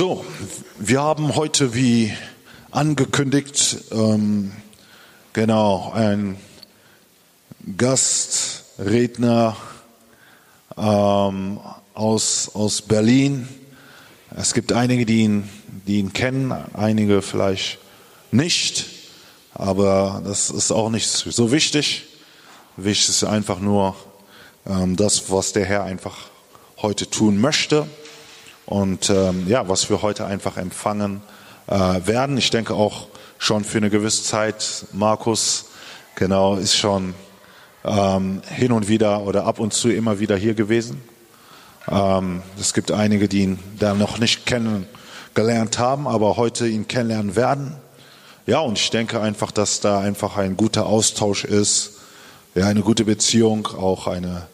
[0.00, 0.24] So,
[0.78, 2.10] wir haben heute wie
[2.70, 4.50] angekündigt, ähm,
[5.34, 6.38] genau, ein
[7.76, 9.58] Gastredner
[10.78, 11.60] ähm,
[11.92, 13.46] aus, aus Berlin.
[14.34, 15.50] Es gibt einige, die ihn,
[15.86, 17.78] die ihn kennen, einige vielleicht
[18.30, 18.86] nicht,
[19.52, 22.06] aber das ist auch nicht so wichtig.
[22.78, 23.94] Wichtig ist einfach nur
[24.66, 26.16] ähm, das, was der Herr einfach
[26.78, 27.86] heute tun möchte
[28.70, 31.20] und ähm, ja, was wir heute einfach empfangen
[31.66, 32.38] äh, werden.
[32.38, 35.66] Ich denke auch schon für eine gewisse Zeit, Markus,
[36.14, 37.14] genau, ist schon
[37.84, 41.02] ähm, hin und wieder oder ab und zu immer wieder hier gewesen.
[41.90, 47.34] Ähm, es gibt einige, die ihn da noch nicht kennengelernt haben, aber heute ihn kennenlernen
[47.34, 47.74] werden.
[48.46, 51.94] Ja, und ich denke einfach, dass da einfach ein guter Austausch ist,
[52.54, 54.46] ja, eine gute Beziehung, auch eine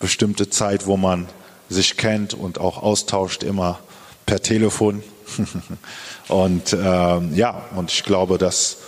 [0.00, 1.28] bestimmte Zeit, wo man
[1.68, 3.78] sich kennt und auch austauscht immer
[4.26, 5.02] per Telefon.
[6.28, 8.78] und ähm, ja, und ich glaube, dass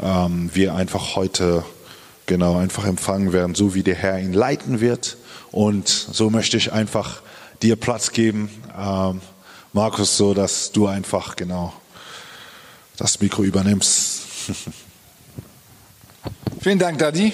[0.00, 1.64] ähm, wir einfach heute
[2.26, 5.16] genau einfach empfangen werden, so wie der Herr ihn leiten wird.
[5.50, 7.20] Und so möchte ich einfach
[7.62, 9.20] dir Platz geben, ähm,
[9.72, 11.72] Markus, so dass du einfach genau
[12.96, 14.22] das Mikro übernimmst.
[16.60, 17.32] Vielen Dank, Daddy.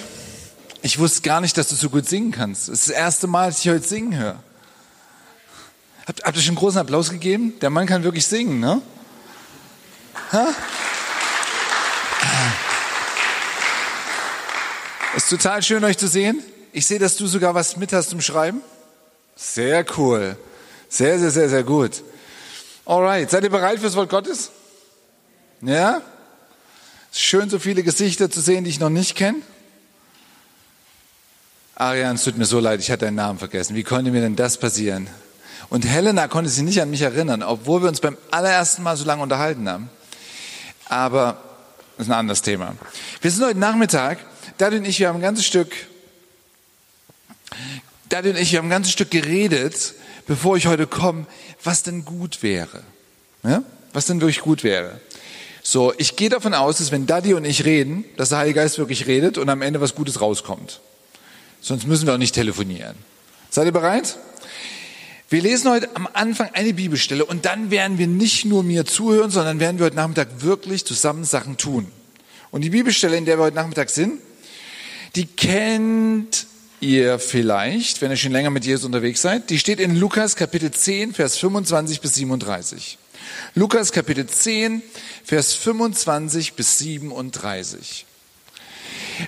[0.81, 2.67] Ich wusste gar nicht, dass du so gut singen kannst.
[2.67, 4.43] Es ist das erste Mal, dass ich heute singen höre.
[6.07, 7.53] Habt, habt ihr schon einen großen Applaus gegeben?
[7.61, 8.81] Der Mann kann wirklich singen, ne?
[10.31, 10.47] Ha?
[15.15, 16.41] Ist total schön, euch zu sehen.
[16.71, 18.61] Ich sehe, dass du sogar was mit hast zum Schreiben.
[19.35, 20.37] Sehr cool.
[20.87, 22.03] Sehr, sehr, sehr, sehr gut.
[22.85, 23.29] Alright.
[23.29, 24.51] Seid ihr bereit fürs Wort Gottes?
[25.61, 26.01] Ja?
[27.11, 29.41] Schön, so viele Gesichter zu sehen, die ich noch nicht kenne.
[31.75, 33.75] Arian, es tut mir so leid, ich hatte deinen Namen vergessen.
[33.75, 35.07] Wie konnte mir denn das passieren?
[35.71, 39.05] Und Helena konnte sich nicht an mich erinnern, obwohl wir uns beim allerersten Mal so
[39.05, 39.89] lange unterhalten haben.
[40.89, 41.41] Aber
[41.95, 42.75] das ist ein anderes Thema.
[43.21, 44.19] Wir sind heute Nachmittag,
[44.57, 45.73] Daddy und ich, wir haben ein ganzes Stück,
[48.09, 49.93] Daddy und ich, wir haben ein ganzes Stück geredet,
[50.27, 51.25] bevor ich heute komme,
[51.63, 52.83] was denn gut wäre.
[53.43, 53.63] Ja?
[53.93, 54.99] Was denn wirklich gut wäre.
[55.63, 58.77] So, ich gehe davon aus, dass wenn Daddy und ich reden, dass der Heilige Geist
[58.77, 60.81] wirklich redet und am Ende was Gutes rauskommt.
[61.61, 62.97] Sonst müssen wir auch nicht telefonieren.
[63.49, 64.17] Seid ihr bereit?
[65.31, 69.31] Wir lesen heute am Anfang eine Bibelstelle und dann werden wir nicht nur mir zuhören,
[69.31, 71.89] sondern werden wir heute Nachmittag wirklich zusammen Sachen tun.
[72.51, 74.19] Und die Bibelstelle, in der wir heute Nachmittag sind,
[75.15, 76.47] die kennt
[76.81, 79.49] ihr vielleicht, wenn ihr schon länger mit Jesus unterwegs seid.
[79.49, 82.97] Die steht in Lukas Kapitel 10, Vers 25 bis 37.
[83.55, 84.83] Lukas Kapitel 10,
[85.23, 88.05] Vers 25 bis 37.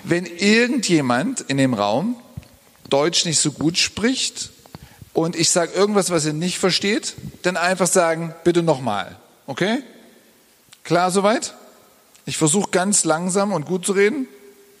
[0.02, 2.16] Wenn irgendjemand in dem Raum
[2.90, 4.50] Deutsch nicht so gut spricht,
[5.14, 9.16] und ich sage irgendwas, was ihr nicht versteht, dann einfach sagen, bitte nochmal.
[9.46, 9.78] Okay?
[10.82, 11.54] Klar soweit?
[12.26, 14.26] Ich versuche ganz langsam und gut zu reden,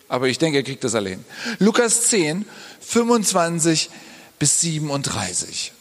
[0.08, 1.24] aber ich denke, ihr kriegt das alle hin.
[1.60, 2.44] Lukas 10,
[2.80, 3.90] 25
[4.38, 5.72] bis 37.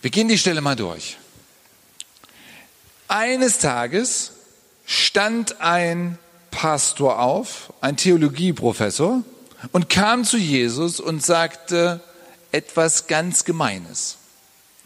[0.00, 1.18] Wir gehen die Stelle mal durch.
[3.08, 4.32] Eines Tages
[4.86, 6.18] stand ein
[6.50, 9.22] Pastor auf, ein Theologieprofessor,
[9.72, 12.00] und kam zu Jesus und sagte
[12.52, 14.16] etwas ganz Gemeines.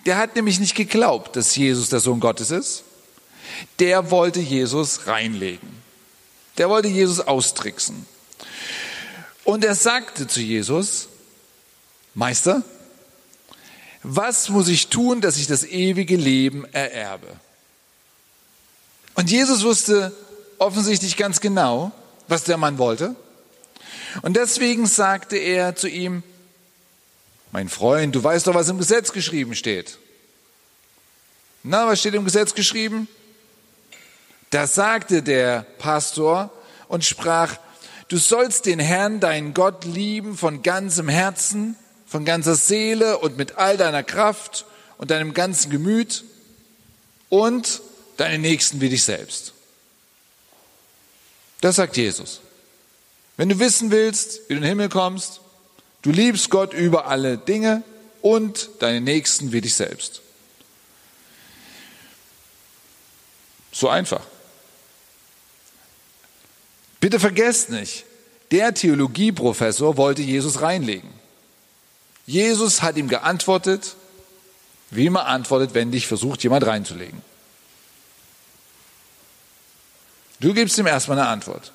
[0.07, 2.85] Der hat nämlich nicht geglaubt, dass Jesus der Sohn Gottes ist.
[3.79, 5.69] Der wollte Jesus reinlegen.
[6.59, 8.07] Der wollte Jesus austricksen.
[9.45, 11.09] Und er sagte zu Jesus,
[12.15, 12.63] Meister,
[14.03, 17.29] was muss ich tun, dass ich das ewige Leben ererbe?
[19.15, 20.13] Und Jesus wusste
[20.59, 21.93] offensichtlich ganz genau,
[22.29, 23.17] was der Mann wollte.
[24.23, 26.23] Und deswegen sagte er zu ihm,
[27.53, 29.99] mein Freund, du weißt doch, was im Gesetz geschrieben steht.
[31.63, 33.09] Na, was steht im Gesetz geschrieben?
[34.51, 36.53] Da sagte der Pastor
[36.89, 37.57] und sprach,
[38.09, 41.77] du sollst den Herrn, deinen Gott, lieben von ganzem Herzen,
[42.07, 44.67] von ganzer Seele und mit all deiner Kraft
[44.99, 46.25] und deinem ganzen Gemüt
[47.31, 47.81] und
[48.17, 49.55] deinen Nächsten wie dich selbst.
[51.61, 52.41] Das sagt Jesus.
[53.37, 55.41] Wenn du wissen willst, wie du in den Himmel kommst,
[56.03, 57.83] du liebst Gott über alle Dinge
[58.23, 60.23] und deine Nächsten wie dich selbst.
[63.73, 64.23] So einfach.
[67.01, 68.05] Bitte vergesst nicht,
[68.51, 71.11] der Theologieprofessor wollte Jesus reinlegen.
[72.27, 73.97] Jesus hat ihm geantwortet,
[74.91, 77.21] wie man antwortet, wenn dich versucht, jemand reinzulegen.
[80.41, 81.73] Du gibst ihm erstmal eine Antwort.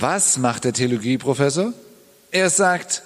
[0.00, 1.72] Was macht der Theologieprofessor?
[2.30, 3.02] Er sagt,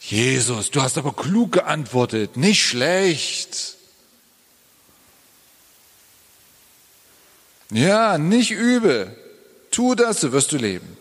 [0.00, 3.76] Jesus, du hast aber klug geantwortet, nicht schlecht.
[7.70, 9.16] Ja, nicht übel.
[9.70, 10.96] Tu das, so wirst du leben.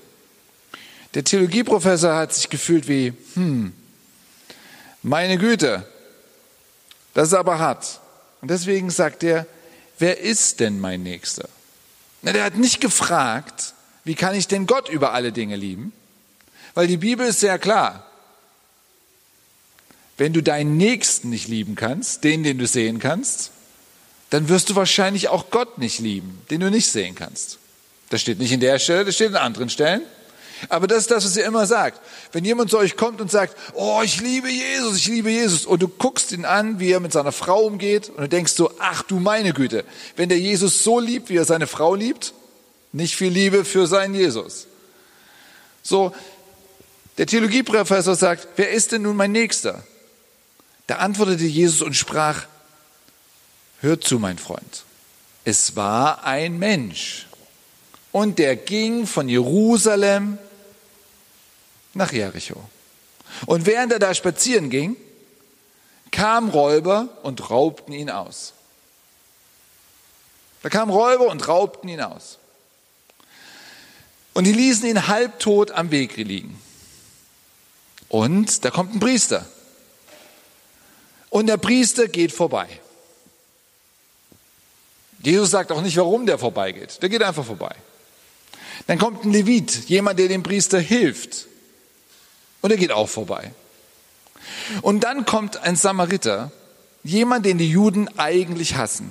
[1.15, 3.73] Der Theologieprofessor hat sich gefühlt wie, hm,
[5.01, 5.87] meine Güte,
[7.15, 8.01] das ist aber hart.
[8.41, 9.47] Und deswegen sagt er,
[9.97, 11.49] wer ist denn mein Nächster?
[12.21, 13.73] Na, der hat nicht gefragt,
[14.03, 15.93] wie kann ich denn Gott über alle Dinge lieben?
[16.73, 18.05] Weil die Bibel ist sehr klar.
[20.17, 23.51] Wenn du deinen Nächsten nicht lieben kannst, den, den du sehen kannst,
[24.29, 27.59] dann wirst du wahrscheinlich auch Gott nicht lieben, den du nicht sehen kannst.
[28.09, 30.01] Das steht nicht in der Stelle, das steht in anderen Stellen.
[30.69, 31.99] Aber das ist das, was ihr immer sagt.
[32.31, 35.81] Wenn jemand zu euch kommt und sagt, oh, ich liebe Jesus, ich liebe Jesus, und
[35.81, 39.03] du guckst ihn an, wie er mit seiner Frau umgeht, und du denkst so, ach
[39.03, 39.83] du meine Güte,
[40.15, 42.33] wenn der Jesus so liebt, wie er seine Frau liebt,
[42.93, 44.67] nicht viel Liebe für seinen Jesus.
[45.81, 46.15] So,
[47.17, 49.83] der Theologieprofessor sagt, wer ist denn nun mein Nächster?
[50.87, 52.45] Da antwortete Jesus und sprach,
[53.81, 54.83] hört zu, mein Freund.
[55.43, 57.27] Es war ein Mensch
[58.11, 60.37] und der ging von Jerusalem
[61.93, 62.61] nach Jericho.
[63.45, 64.95] Und während er da spazieren ging,
[66.11, 68.53] kamen Räuber und raubten ihn aus.
[70.61, 72.37] Da kamen Räuber und raubten ihn aus.
[74.33, 76.59] Und die ließen ihn halbtot am Weg liegen.
[78.09, 79.45] Und da kommt ein Priester.
[81.29, 82.67] Und der Priester geht vorbei.
[85.23, 87.01] Jesus sagt auch nicht, warum der vorbeigeht.
[87.01, 87.73] Der geht einfach vorbei.
[88.87, 91.47] Dann kommt ein Levit, jemand, der dem Priester hilft.
[92.61, 93.51] Und er geht auch vorbei.
[94.81, 96.51] Und dann kommt ein Samariter,
[97.03, 99.09] jemand, den die Juden eigentlich hassen,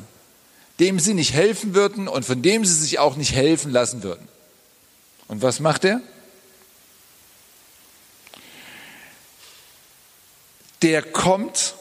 [0.79, 4.29] dem sie nicht helfen würden und von dem sie sich auch nicht helfen lassen würden.
[5.33, 6.03] Und was macht er?
[10.83, 11.75] Der kommt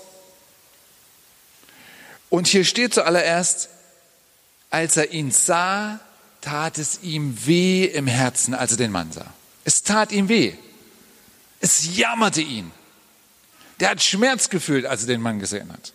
[2.29, 3.67] und hier steht zuallererst,
[4.69, 5.99] als er ihn sah,
[6.39, 9.33] tat es ihm weh im Herzen, als er den Mann sah.
[9.65, 10.53] Es tat ihm weh.
[11.59, 12.71] Es jammerte ihn.
[13.81, 15.91] Der hat Schmerz gefühlt, als er den Mann gesehen hat.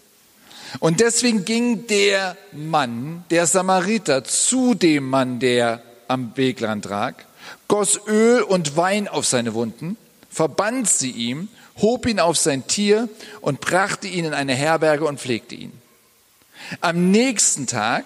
[0.78, 7.24] Und deswegen ging der Mann, der Samariter, zu dem Mann, der am Wegrand lag,
[7.68, 9.96] goss Öl und Wein auf seine Wunden,
[10.30, 11.48] verband sie ihm,
[11.80, 13.08] hob ihn auf sein Tier
[13.40, 15.72] und brachte ihn in eine Herberge und pflegte ihn.
[16.80, 18.04] Am nächsten Tag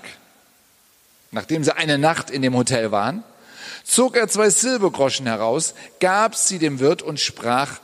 [1.33, 3.23] Nachdem sie eine Nacht in dem Hotel waren,
[3.85, 7.81] zog er zwei Silbergroschen heraus, gab sie dem Wirt und sprach,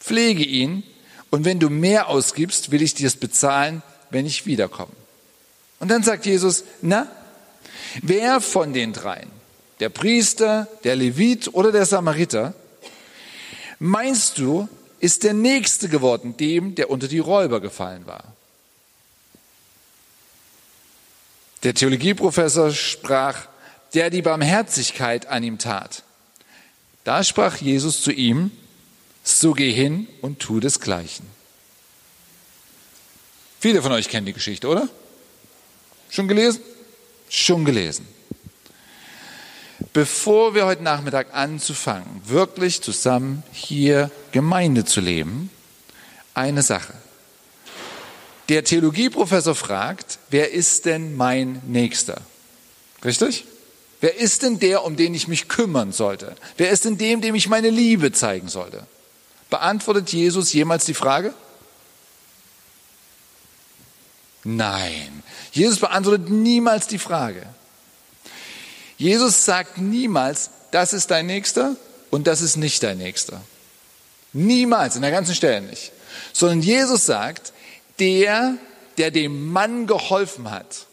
[0.00, 0.84] pflege ihn,
[1.30, 4.92] und wenn du mehr ausgibst, will ich dir es bezahlen, wenn ich wiederkomme.
[5.78, 7.06] Und dann sagt Jesus, na,
[8.02, 9.30] wer von den dreien,
[9.80, 12.54] der Priester, der Levit oder der Samariter,
[13.78, 14.68] meinst du,
[15.00, 18.36] ist der Nächste geworden dem, der unter die Räuber gefallen war?
[21.62, 23.48] Der Theologieprofessor sprach,
[23.94, 26.04] der die Barmherzigkeit an ihm tat.
[27.04, 28.50] Da sprach Jesus zu ihm,
[29.22, 31.26] so geh hin und tu desgleichen.
[33.58, 34.88] Viele von euch kennen die Geschichte, oder?
[36.08, 36.62] Schon gelesen?
[37.28, 38.06] Schon gelesen.
[39.92, 45.50] Bevor wir heute Nachmittag anzufangen, wirklich zusammen hier Gemeinde zu leben,
[46.32, 46.94] eine Sache.
[48.48, 52.20] Der Theologieprofessor fragt, wer ist denn mein Nächster?
[53.04, 53.44] Richtig?
[54.00, 56.34] Wer ist denn der, um den ich mich kümmern sollte?
[56.56, 58.86] Wer ist denn dem, dem ich meine Liebe zeigen sollte?
[59.50, 61.34] Beantwortet Jesus jemals die Frage?
[64.44, 65.22] Nein.
[65.52, 67.46] Jesus beantwortet niemals die Frage.
[69.00, 71.74] Jesus sagt niemals, das ist dein Nächster
[72.10, 73.40] und das ist nicht dein Nächster.
[74.34, 75.90] Niemals, in der ganzen Stelle nicht.
[76.34, 77.54] Sondern Jesus sagt,
[77.98, 78.58] der,
[78.98, 80.84] der dem Mann geholfen hat,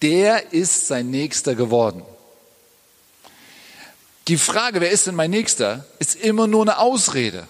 [0.00, 2.02] der ist sein Nächster geworden.
[4.28, 7.46] Die Frage, wer ist denn mein Nächster, ist immer nur eine Ausrede.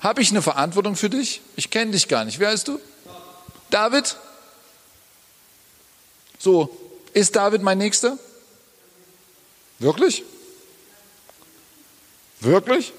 [0.00, 1.42] Habe ich eine Verantwortung für dich?
[1.54, 2.38] Ich kenne dich gar nicht.
[2.38, 2.80] Wer heißt du?
[3.68, 4.16] David?
[6.38, 6.74] So,
[7.12, 8.18] ist David mein Nächster?
[9.78, 10.24] Wirklich?
[12.40, 12.92] Wirklich?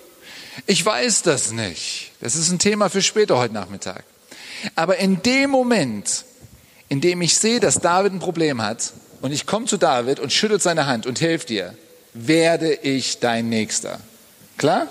[0.66, 2.12] Ich weiß das nicht.
[2.22, 4.04] Das ist ein Thema für später heute Nachmittag.
[4.76, 6.26] Aber in dem Moment,
[6.90, 10.32] in dem ich sehe, dass David ein Problem hat und ich komme zu David und
[10.32, 11.78] schüttel seine Hand und helfe dir,
[12.14, 14.00] werde ich dein Nächster.
[14.58, 14.88] Klar?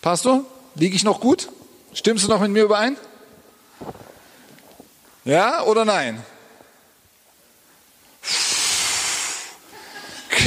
[0.00, 0.44] Pastor,
[0.76, 1.48] liege ich noch gut?
[1.92, 2.96] Stimmst du noch mit mir überein?
[5.24, 6.22] Ja oder nein?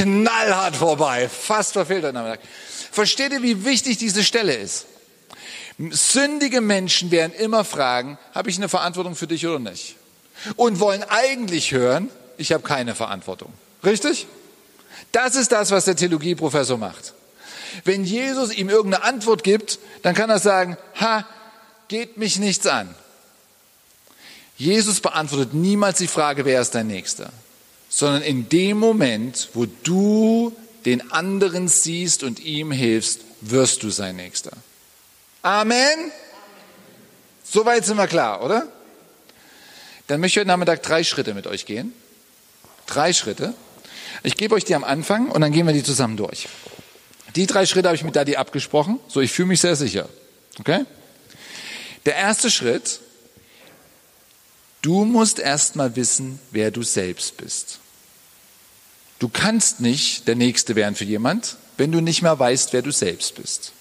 [0.02, 1.28] Knallhart vorbei.
[1.28, 2.40] Fast verfehlt heute Nachmittag.
[2.92, 4.86] Versteht ihr, wie wichtig diese Stelle ist?
[5.90, 9.96] Sündige Menschen werden immer fragen, habe ich eine Verantwortung für dich oder nicht?
[10.56, 13.52] Und wollen eigentlich hören, ich habe keine Verantwortung.
[13.84, 14.26] Richtig?
[15.12, 17.14] Das ist das, was der Theologieprofessor macht.
[17.84, 21.26] Wenn Jesus ihm irgendeine Antwort gibt, dann kann er sagen, ha,
[21.88, 22.94] geht mich nichts an.
[24.56, 27.30] Jesus beantwortet niemals die Frage, wer ist dein Nächster,
[27.90, 30.56] sondern in dem Moment, wo du
[30.86, 34.52] den anderen siehst und ihm hilfst, wirst du sein Nächster.
[35.42, 36.12] Amen.
[37.44, 38.68] Soweit sind wir klar, oder?
[40.06, 41.92] Dann möchte ich heute Nachmittag drei Schritte mit euch gehen.
[42.86, 43.54] Drei Schritte.
[44.22, 46.48] Ich gebe euch die am Anfang und dann gehen wir die zusammen durch.
[47.36, 49.00] Die drei Schritte habe ich mit Daddy abgesprochen.
[49.08, 50.08] So, ich fühle mich sehr sicher.
[50.58, 50.84] Okay?
[52.06, 53.00] Der erste Schritt,
[54.82, 57.80] du musst erstmal wissen, wer du selbst bist.
[59.18, 62.90] Du kannst nicht der Nächste werden für jemand, wenn du nicht mehr weißt, wer du
[62.90, 63.72] selbst bist.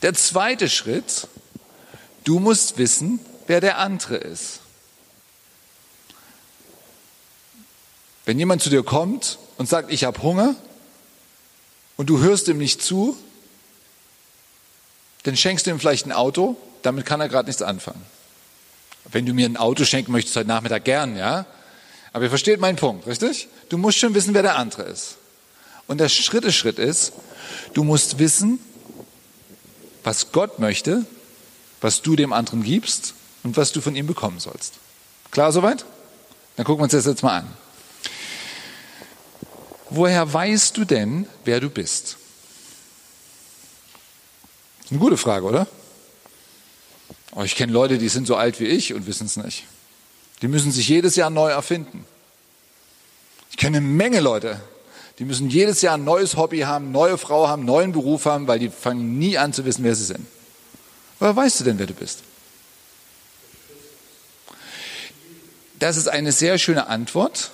[0.00, 1.28] Der zweite Schritt,
[2.24, 4.60] du musst wissen, wer der andere ist.
[8.24, 10.54] Wenn jemand zu dir kommt und sagt, ich habe Hunger
[11.96, 13.16] und du hörst ihm nicht zu,
[15.24, 18.04] dann schenkst du ihm vielleicht ein Auto, damit kann er gerade nichts anfangen.
[19.10, 21.46] Wenn du mir ein Auto schenken möchtest heute Nachmittag gern, ja?
[22.12, 23.48] Aber ihr versteht meinen Punkt, richtig?
[23.68, 25.16] Du musst schon wissen, wer der andere ist.
[25.86, 27.12] Und der Schritte Schritt ist,
[27.74, 28.60] du musst wissen,
[30.04, 31.04] was Gott möchte,
[31.80, 34.74] was du dem anderen gibst und was du von ihm bekommen sollst.
[35.30, 35.84] Klar soweit?
[36.56, 37.48] Dann gucken wir uns das jetzt mal an.
[39.90, 42.16] Woher weißt du denn, wer du bist?
[44.90, 45.66] Eine gute Frage, oder?
[47.34, 49.64] Oh, ich kenne Leute, die sind so alt wie ich und wissen es nicht.
[50.42, 52.04] Die müssen sich jedes Jahr neu erfinden.
[53.50, 54.60] Ich kenne eine Menge Leute,
[55.18, 58.58] die müssen jedes Jahr ein neues Hobby haben, neue Frau haben, neuen Beruf haben, weil
[58.58, 60.26] die fangen nie an zu wissen, wer sie sind.
[61.18, 62.20] Woher weißt du denn, wer du bist?
[65.78, 67.50] Das ist eine sehr schöne Antwort,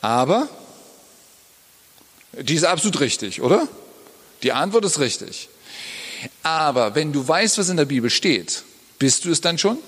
[0.00, 0.48] aber
[2.32, 3.68] die ist absolut richtig, oder?
[4.42, 5.48] Die Antwort ist richtig.
[6.42, 8.62] Aber wenn du weißt, was in der Bibel steht,
[8.98, 9.78] bist du es dann schon?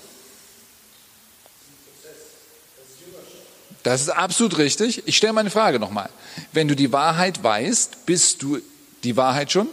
[3.83, 5.03] Das ist absolut richtig.
[5.05, 6.09] Ich stelle meine Frage nochmal.
[6.51, 8.59] Wenn du die Wahrheit weißt, bist du
[9.03, 9.69] die Wahrheit schon?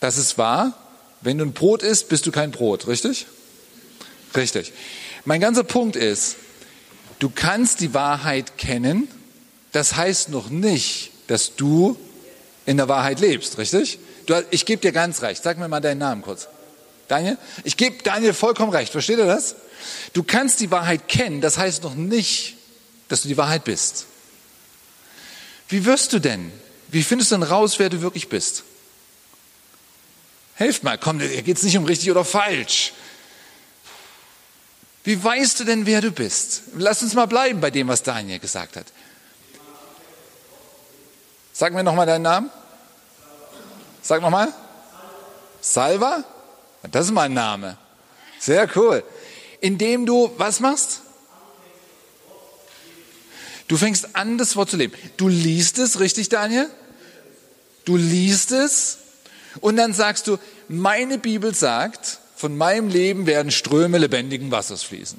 [0.00, 0.72] Das ist wahr.
[1.20, 3.26] Wenn du ein Brot isst, bist du kein Brot, richtig?
[4.34, 4.72] Richtig.
[5.24, 6.36] Mein ganzer Punkt ist,
[7.20, 9.06] du kannst die Wahrheit kennen,
[9.70, 11.96] das heißt noch nicht, dass du
[12.66, 13.98] in der Wahrheit lebst, richtig?
[14.26, 15.42] Du, ich gebe dir ganz recht.
[15.42, 16.48] Sag mir mal deinen Namen kurz.
[17.08, 17.36] Daniel?
[17.64, 18.92] Ich gebe Daniel vollkommen recht.
[18.92, 19.56] Versteht ihr das?
[20.12, 22.56] Du kannst die Wahrheit kennen, das heißt noch nicht,
[23.08, 24.06] dass du die Wahrheit bist.
[25.68, 26.52] Wie wirst du denn?
[26.88, 28.62] Wie findest du denn raus, wer du wirklich bist?
[30.54, 32.92] Helft mal, komm, hier geht es nicht um richtig oder falsch.
[35.04, 36.62] Wie weißt du denn, wer du bist?
[36.76, 38.86] Lass uns mal bleiben bei dem, was Daniel gesagt hat.
[41.52, 42.50] Sag mir nochmal deinen Namen.
[44.00, 44.48] Sag nochmal.
[45.60, 46.24] Salva?
[46.90, 47.76] Das ist mein Name.
[48.40, 49.04] Sehr cool.
[49.60, 51.02] Indem du was machst?
[53.68, 54.92] Du fängst an, das Wort zu leben.
[55.16, 56.68] Du liest es, richtig, Daniel?
[57.84, 58.98] Du liest es
[59.60, 65.18] und dann sagst du, meine Bibel sagt, von meinem Leben werden Ströme lebendigen Wassers fließen.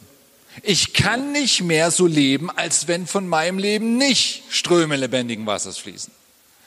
[0.61, 5.77] Ich kann nicht mehr so leben, als wenn von meinem Leben nicht Ströme lebendigen Wassers
[5.77, 6.11] fließen.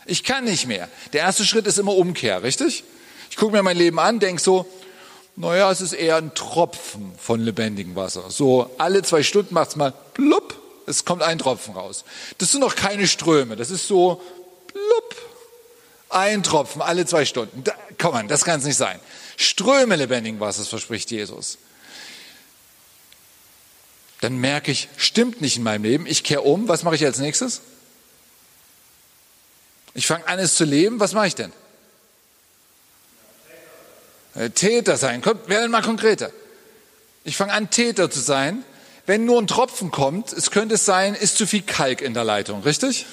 [0.06, 0.88] Ich kann nicht mehr.
[1.12, 2.84] Der erste Schritt ist immer Umkehr, richtig?
[3.30, 4.66] Ich gucke mir mein Leben an, denke so,
[5.36, 8.30] naja, es ist eher ein Tropfen von lebendigem Wasser.
[8.30, 12.04] So alle zwei Stunden macht es mal plupp, es kommt ein Tropfen raus.
[12.38, 14.22] Das sind noch keine Ströme, das ist so
[14.68, 15.16] plupp,
[16.08, 17.64] ein Tropfen alle zwei Stunden.
[17.64, 18.98] Da, komm an, das kann es nicht sein.
[19.36, 21.58] Ströme lebendigen Wassers verspricht Jesus.
[24.22, 26.06] Dann merke ich, stimmt nicht in meinem Leben.
[26.06, 26.68] Ich kehre um.
[26.68, 27.60] Was mache ich als nächstes?
[29.96, 31.00] Ich fange an, es zu leben.
[31.00, 31.50] Was mache ich denn?
[34.34, 35.22] Äh, Täter sein.
[35.22, 36.30] Kommt, werden mal konkreter.
[37.24, 38.62] Ich fange an, Täter zu sein.
[39.06, 42.62] Wenn nur ein Tropfen kommt, es könnte sein, ist zu viel Kalk in der Leitung,
[42.62, 43.06] richtig?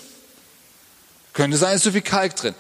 [1.32, 2.54] Könnte sein, ist zu viel Kalk drin.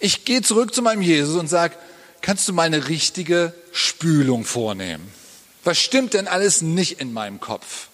[0.00, 1.76] Ich gehe zurück zu meinem Jesus und sage,
[2.20, 5.08] kannst du mal eine richtige Spülung vornehmen?
[5.62, 7.88] Was stimmt denn alles nicht in meinem Kopf?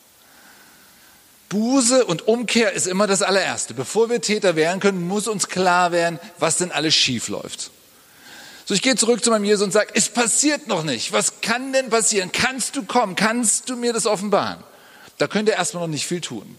[1.48, 3.74] Buße und Umkehr ist immer das allererste.
[3.74, 7.70] Bevor wir Täter werden können, muss uns klar werden, was denn alles schief läuft.
[8.66, 11.12] So, ich gehe zurück zu meinem Jesus und sage, es passiert noch nicht.
[11.12, 12.32] Was kann denn passieren?
[12.32, 13.14] Kannst du kommen?
[13.14, 14.62] Kannst du mir das offenbaren?
[15.18, 16.58] Da könnt ihr erstmal noch nicht viel tun.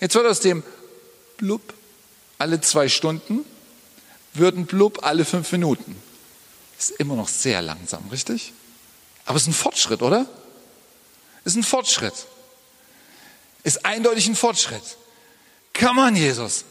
[0.00, 0.62] Jetzt wird aus dem
[1.36, 1.74] Blub
[2.38, 3.44] alle zwei Stunden,
[4.32, 6.00] wird ein Blub alle fünf Minuten.
[6.78, 8.52] Ist immer noch sehr langsam, richtig?
[9.24, 10.26] Aber es ist ein Fortschritt, oder?
[11.44, 12.14] Ist ein Fortschritt.
[13.64, 14.96] Ist eindeutig ein Fortschritt.
[15.78, 16.64] Come on, Jesus.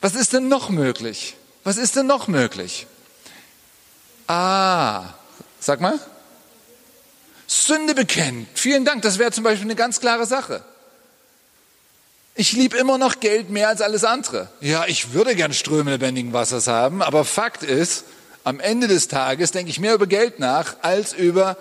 [0.00, 1.36] Was ist denn noch möglich?
[1.64, 2.86] Was ist denn noch möglich?
[4.26, 5.14] Ah,
[5.58, 5.98] sag mal.
[7.46, 8.46] Sünde bekennen.
[8.54, 9.02] Vielen Dank.
[9.02, 10.64] Das wäre zum Beispiel eine ganz klare Sache.
[12.34, 14.48] Ich liebe immer noch Geld mehr als alles andere.
[14.60, 18.04] Ja, ich würde gern Ströme lebendigen Wassers haben, aber Fakt ist,
[18.44, 21.58] am Ende des Tages denke ich mehr über Geld nach als über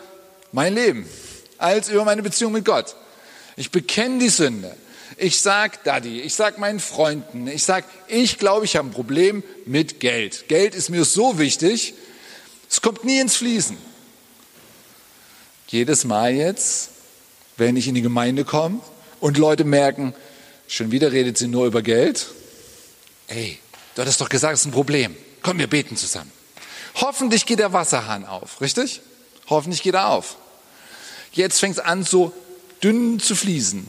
[0.51, 1.09] mein Leben,
[1.57, 2.95] als über meine Beziehung mit Gott.
[3.59, 4.73] Ich bekenne die Sünde.
[5.17, 9.43] Ich sag Daddy, ich sag meinen Freunden, ich sag, ich glaube, ich habe ein Problem
[9.65, 10.47] mit Geld.
[10.47, 11.93] Geld ist mir so wichtig,
[12.69, 13.75] es kommt nie ins Fließen.
[15.67, 16.91] Jedes Mal jetzt,
[17.57, 18.79] wenn ich in die Gemeinde komme
[19.19, 20.15] und Leute merken,
[20.69, 22.27] schon wieder redet sie nur über Geld.
[23.27, 23.59] Ey,
[23.95, 25.17] du hattest doch gesagt, es ist ein Problem.
[25.43, 26.31] Komm, wir beten zusammen.
[26.95, 29.01] Hoffentlich geht der Wasserhahn auf, richtig?
[29.49, 30.37] Hoffentlich geht er auf.
[31.33, 32.31] Jetzt fängt es an, so
[32.83, 33.85] dünn zu fließen.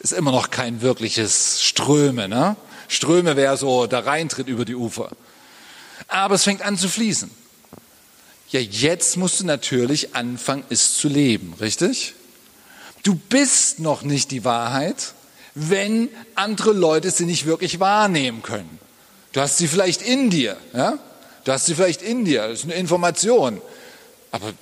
[0.00, 2.28] Ist immer noch kein wirkliches Ströme.
[2.28, 2.56] Ne?
[2.88, 5.10] Ströme wäre so der Reintritt über die Ufer.
[6.08, 7.30] Aber es fängt an zu fließen.
[8.50, 12.14] Ja, jetzt musst du natürlich anfangen, es zu leben, richtig?
[13.04, 15.14] Du bist noch nicht die Wahrheit,
[15.54, 18.78] wenn andere Leute sie nicht wirklich wahrnehmen können.
[19.32, 20.98] Du hast sie vielleicht in dir, ja?
[21.44, 23.62] Du hast sie vielleicht in dir, das ist eine Information.
[24.32, 24.52] Aber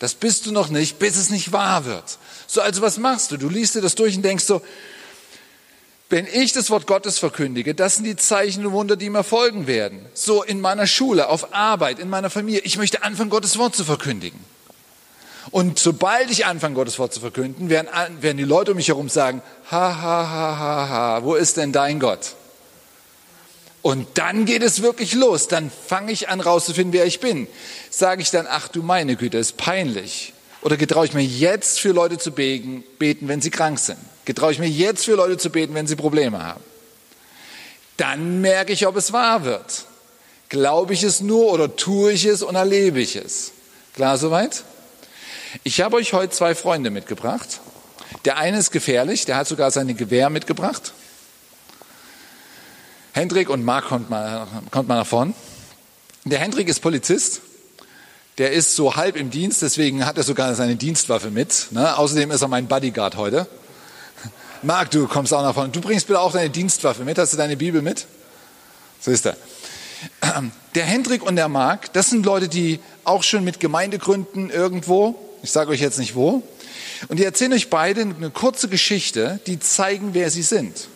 [0.00, 2.18] das bist du noch nicht, bis es nicht wahr wird.
[2.52, 3.36] So, also was machst du?
[3.36, 4.60] Du liest dir das durch und denkst so,
[6.08, 9.68] wenn ich das Wort Gottes verkündige, das sind die Zeichen und Wunder, die mir folgen
[9.68, 10.04] werden.
[10.14, 12.62] So in meiner Schule, auf Arbeit, in meiner Familie.
[12.64, 14.40] Ich möchte anfangen, Gottes Wort zu verkündigen.
[15.52, 17.88] Und sobald ich anfange, Gottes Wort zu verkünden, werden,
[18.20, 21.70] werden die Leute um mich herum sagen, ha, ha, ha, ha, ha, wo ist denn
[21.70, 22.34] dein Gott?
[23.80, 25.46] Und dann geht es wirklich los.
[25.46, 27.46] Dann fange ich an rauszufinden, wer ich bin.
[27.90, 30.32] Sage ich dann, ach du meine Güte, ist peinlich.
[30.62, 33.98] Oder getraue ich mir jetzt für Leute zu beten, wenn sie krank sind?
[34.24, 36.62] Getraue ich mir jetzt für Leute zu beten, wenn sie Probleme haben?
[37.96, 39.86] Dann merke ich, ob es wahr wird.
[40.48, 43.52] Glaube ich es nur oder tue ich es und erlebe ich es?
[43.94, 44.64] Klar soweit?
[45.64, 47.60] Ich habe euch heute zwei Freunde mitgebracht.
[48.24, 50.92] Der eine ist gefährlich, der hat sogar sein Gewehr mitgebracht.
[53.12, 55.34] Hendrik und Marc kommt mal, kommt mal nach vorn.
[56.24, 57.40] Der Hendrik ist Polizist.
[58.40, 61.66] Der ist so halb im Dienst, deswegen hat er sogar seine Dienstwaffe mit.
[61.72, 61.98] Ne?
[61.98, 63.46] Außerdem ist er mein Bodyguard heute.
[64.62, 65.68] Marc, du kommst auch nach vorne.
[65.68, 67.18] Du bringst bitte auch deine Dienstwaffe mit.
[67.18, 68.06] Hast du deine Bibel mit?
[68.98, 69.36] So ist er.
[70.74, 75.50] Der Hendrik und der Marc, das sind Leute, die auch schon mit Gemeindegründen irgendwo, ich
[75.50, 76.42] sage euch jetzt nicht wo,
[77.08, 80.88] und die erzählen euch beide eine kurze Geschichte, die zeigen, wer sie sind.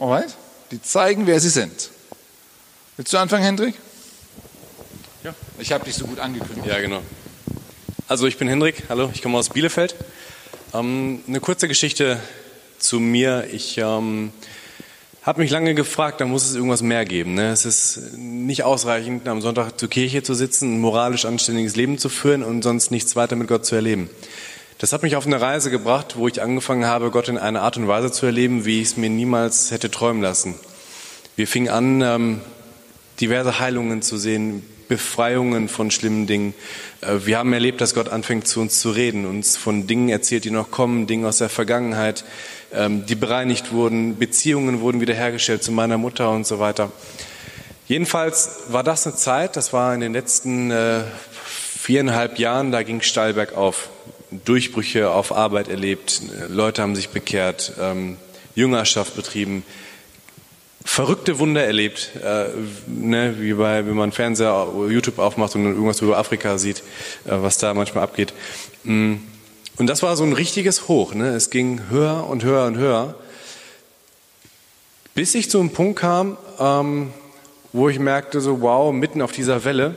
[0.00, 0.34] Alright?
[0.72, 1.90] Die zeigen, wer sie sind.
[2.96, 3.76] Willst du anfangen, Hendrik?
[5.62, 6.66] Ich habe dich so gut angekündigt.
[6.66, 7.02] Ja, genau.
[8.08, 9.94] Also ich bin Hendrik, hallo, ich komme aus Bielefeld.
[10.74, 12.18] Ähm, eine kurze Geschichte
[12.80, 13.46] zu mir.
[13.52, 14.32] Ich ähm,
[15.22, 17.34] habe mich lange gefragt, da muss es irgendwas mehr geben.
[17.34, 17.52] Ne?
[17.52, 22.08] Es ist nicht ausreichend, am Sonntag zur Kirche zu sitzen, ein moralisch anständiges Leben zu
[22.08, 24.10] führen und sonst nichts weiter mit Gott zu erleben.
[24.78, 27.76] Das hat mich auf eine Reise gebracht, wo ich angefangen habe, Gott in einer Art
[27.76, 30.56] und Weise zu erleben, wie ich es mir niemals hätte träumen lassen.
[31.36, 32.40] Wir fingen an, ähm,
[33.20, 36.52] diverse Heilungen zu sehen, Befreiungen von schlimmen Dingen.
[37.00, 40.44] Äh, wir haben erlebt, dass Gott anfängt zu uns zu reden, uns von Dingen erzählt,
[40.44, 42.24] die noch kommen, Dingen aus der Vergangenheit,
[42.74, 46.92] ähm, die bereinigt wurden, Beziehungen wurden wiederhergestellt zu meiner Mutter und so weiter.
[47.88, 51.04] Jedenfalls war das eine Zeit, das war in den letzten äh,
[51.78, 53.88] viereinhalb Jahren, da ging steil bergauf.
[54.44, 58.18] Durchbrüche auf Arbeit erlebt, Leute haben sich bekehrt, ähm,
[58.54, 59.64] Jüngerschaft betrieben,
[60.84, 62.46] verrückte Wunder erlebt, äh,
[62.86, 66.78] ne, wie bei, wenn man Fernseher, YouTube aufmacht und irgendwas über Afrika sieht,
[67.24, 68.32] äh, was da manchmal abgeht.
[68.84, 69.14] Mm.
[69.78, 71.14] Und das war so ein richtiges Hoch.
[71.14, 71.28] Ne?
[71.30, 73.14] Es ging höher und höher und höher,
[75.14, 77.10] bis ich zu einem Punkt kam, ähm,
[77.72, 79.96] wo ich merkte, so wow, mitten auf dieser Welle,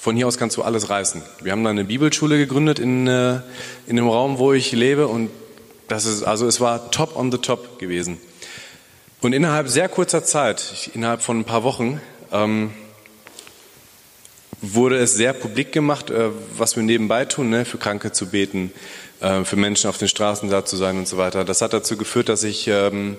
[0.00, 1.22] von hier aus kannst du alles reißen.
[1.42, 3.40] Wir haben dann eine Bibelschule gegründet in, äh,
[3.86, 5.30] in dem Raum, wo ich lebe und
[5.88, 8.18] das ist, also es war top on the top gewesen.
[9.20, 12.00] Und innerhalb sehr kurzer Zeit, innerhalb von ein paar Wochen,
[12.30, 12.70] ähm,
[14.60, 18.72] wurde es sehr publik gemacht, äh, was wir nebenbei tun, ne, für Kranke zu beten,
[19.20, 21.44] äh, für Menschen auf den Straßen da zu sein und so weiter.
[21.44, 23.16] Das hat dazu geführt, dass ich ähm,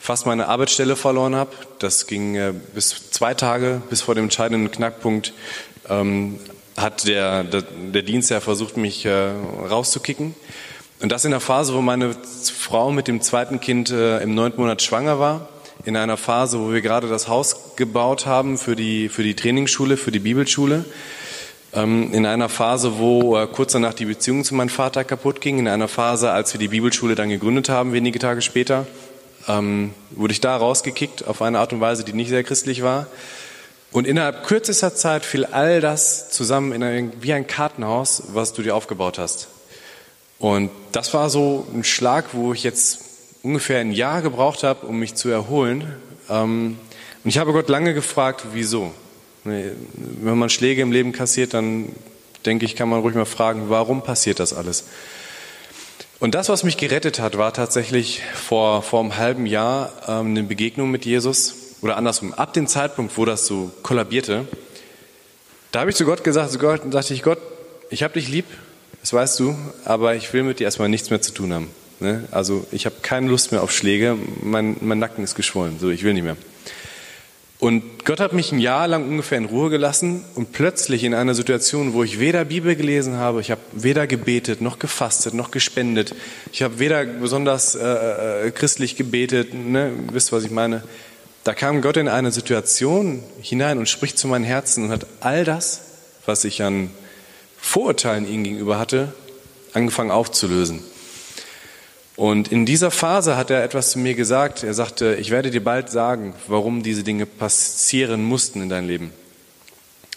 [0.00, 1.52] fast meine Arbeitsstelle verloren habe.
[1.78, 5.32] Das ging äh, bis zwei Tage, bis vor dem entscheidenden Knackpunkt,
[5.88, 6.40] ähm,
[6.76, 9.30] hat der, der, der Dienst ja versucht, mich äh,
[9.70, 10.34] rauszukicken.
[11.00, 12.14] Und das in der Phase, wo meine
[12.58, 15.48] Frau mit dem zweiten Kind äh, im neunten Monat schwanger war.
[15.84, 19.98] In einer Phase, wo wir gerade das Haus gebaut haben für die, für die Trainingsschule,
[19.98, 20.86] für die Bibelschule.
[21.74, 25.58] Ähm, in einer Phase, wo äh, kurz danach die Beziehung zu meinem Vater kaputt ging.
[25.58, 28.86] In einer Phase, als wir die Bibelschule dann gegründet haben, wenige Tage später,
[29.48, 33.06] ähm, wurde ich da rausgekickt auf eine Art und Weise, die nicht sehr christlich war.
[33.92, 38.62] Und innerhalb kürzester Zeit fiel all das zusammen in ein, wie ein Kartenhaus, was du
[38.62, 39.48] dir aufgebaut hast.
[40.38, 43.00] Und das war so ein Schlag, wo ich jetzt
[43.42, 45.94] ungefähr ein Jahr gebraucht habe, um mich zu erholen.
[46.28, 46.78] Ähm,
[47.24, 48.92] und ich habe Gott lange gefragt, wieso.
[49.44, 51.92] Wenn man Schläge im Leben kassiert, dann
[52.44, 54.84] denke ich, kann man ruhig mal fragen, warum passiert das alles?
[56.18, 60.42] Und das, was mich gerettet hat, war tatsächlich vor, vor einem halben Jahr ähm, eine
[60.42, 61.54] Begegnung mit Jesus.
[61.82, 64.48] Oder andersrum, ab dem Zeitpunkt, wo das so kollabierte,
[65.72, 67.38] da habe ich zu Gott gesagt, zu Gott, dachte ich, Gott,
[67.90, 68.46] ich habe dich lieb,
[69.06, 71.70] das weißt du, aber ich will mit dir erstmal nichts mehr zu tun haben.
[72.00, 72.24] Ne?
[72.32, 76.02] Also ich habe keine Lust mehr auf Schläge, mein, mein Nacken ist geschwollen, so ich
[76.02, 76.36] will nicht mehr.
[77.60, 81.36] Und Gott hat mich ein Jahr lang ungefähr in Ruhe gelassen und plötzlich in einer
[81.36, 86.12] Situation, wo ich weder Bibel gelesen habe, ich habe weder gebetet, noch gefastet, noch gespendet,
[86.50, 89.92] ich habe weder besonders äh, äh, christlich gebetet, ne?
[90.10, 90.82] wisst was ich meine,
[91.44, 95.44] da kam Gott in eine Situation hinein und spricht zu meinem Herzen und hat all
[95.44, 95.82] das,
[96.24, 96.90] was ich an
[97.66, 99.12] Vorurteilen ihm gegenüber hatte,
[99.72, 100.84] angefangen aufzulösen.
[102.14, 104.62] Und in dieser Phase hat er etwas zu mir gesagt.
[104.62, 109.10] Er sagte, ich werde dir bald sagen, warum diese Dinge passieren mussten in deinem Leben.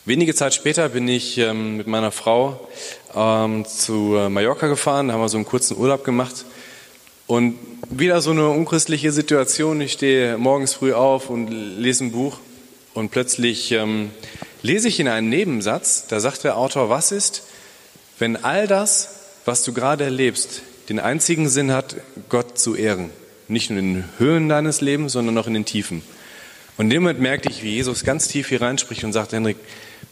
[0.06, 2.70] Wenige Zeit später bin ich ähm, mit meiner Frau
[3.16, 6.46] ähm, zu äh, Mallorca gefahren, da haben wir so einen kurzen Urlaub gemacht.
[7.26, 7.58] Und
[7.90, 9.82] wieder so eine unchristliche Situation.
[9.82, 12.38] Ich stehe morgens früh auf und lese ein Buch
[12.94, 14.12] und plötzlich ähm,
[14.62, 17.44] lese ich in einen Nebensatz, da sagt der Autor, was ist,
[18.18, 19.10] wenn all das,
[19.46, 21.96] was du gerade erlebst, den einzigen Sinn hat,
[22.30, 23.12] Gott zu ehren.
[23.48, 26.02] Nicht nur in den Höhen deines Lebens, sondern auch in den Tiefen.
[26.78, 29.58] Und in dem Moment merkte ich, wie Jesus ganz tief hier reinspricht und sagt, Henrik,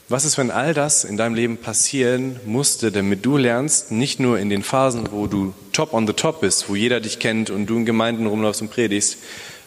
[0.10, 4.40] was ist, wenn all das in deinem Leben passieren musste, damit du lernst, nicht nur
[4.40, 7.68] in den Phasen, wo du top on the top bist, wo jeder dich kennt und
[7.68, 9.18] du in Gemeinden rumläufst und predigst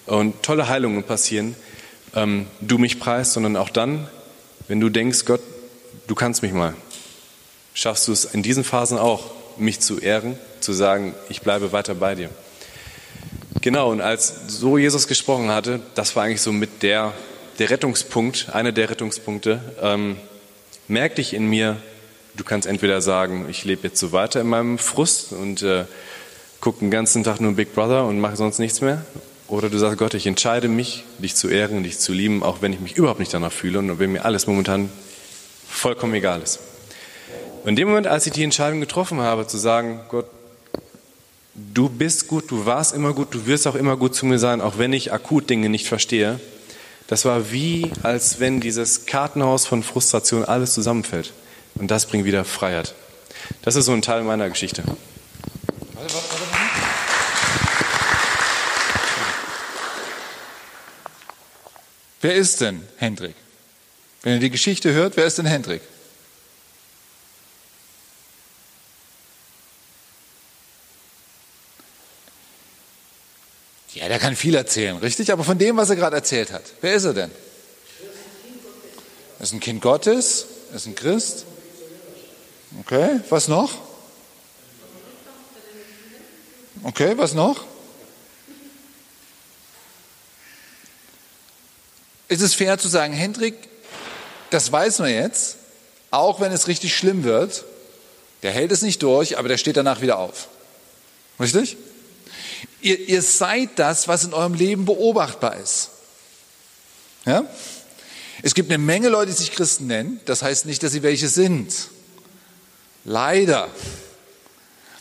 [0.07, 1.57] und tolle Heilungen passieren,
[2.15, 4.09] ähm, du mich preist, sondern auch dann,
[4.69, 5.41] wenn du denkst, Gott,
[6.07, 6.75] du kannst mich mal,
[7.75, 11.95] schaffst du es in diesen Phasen auch, mich zu ehren, zu sagen, ich bleibe weiter
[11.95, 12.31] bei dir.
[13.61, 17.13] Genau, und als so Jesus gesprochen hatte, das war eigentlich so mit der,
[17.59, 20.17] der Rettungspunkt, einer der Rettungspunkte, ähm,
[20.89, 21.77] merkte ich in mir,
[22.37, 25.85] du kannst entweder sagen, ich lebe jetzt so weiter in meinem Frust und äh,
[26.61, 29.05] gucke den ganzen Tag nur Big Brother und mache sonst nichts mehr,
[29.51, 32.73] oder du sagst, Gott, ich entscheide mich, dich zu ehren, dich zu lieben, auch wenn
[32.73, 34.91] ich mich überhaupt nicht danach fühle und wenn mir alles momentan
[35.69, 36.61] vollkommen egal ist.
[37.65, 40.27] Und in dem Moment, als ich die Entscheidung getroffen habe, zu sagen, Gott,
[41.55, 44.61] du bist gut, du warst immer gut, du wirst auch immer gut zu mir sein,
[44.61, 46.41] auch wenn ich akut Dinge nicht verstehe,
[47.09, 51.33] das war wie, als wenn dieses Kartenhaus von Frustration alles zusammenfällt.
[51.75, 52.95] Und das bringt wieder Freiheit.
[53.63, 54.85] Das ist so ein Teil meiner Geschichte.
[54.85, 54.95] Warte,
[55.97, 56.40] warte, warte.
[62.21, 63.35] Wer ist denn Hendrik?
[64.23, 65.81] Wenn ihr die Geschichte hört, wer ist denn Hendrik?
[73.95, 75.33] Ja, der kann viel erzählen, richtig?
[75.33, 77.31] Aber von dem, was er gerade erzählt hat, wer ist er denn?
[79.39, 81.45] Er ist ein Kind Gottes, er ist ein Christ.
[82.81, 83.73] Okay, was noch?
[86.83, 87.65] Okay, was noch?
[92.31, 93.55] Ist es fair zu sagen, Hendrik,
[94.51, 95.57] das weiß man jetzt,
[96.11, 97.65] auch wenn es richtig schlimm wird,
[98.43, 100.49] der hält es nicht durch, aber der steht danach wieder auf.
[101.39, 101.77] Richtig?
[102.81, 105.91] Ihr, ihr seid das, was in eurem Leben beobachtbar ist.
[107.27, 107.45] Ja?
[108.43, 110.21] Es gibt eine Menge Leute, die sich Christen nennen.
[110.25, 111.75] Das heißt nicht, dass sie welche sind.
[113.05, 113.69] Leider.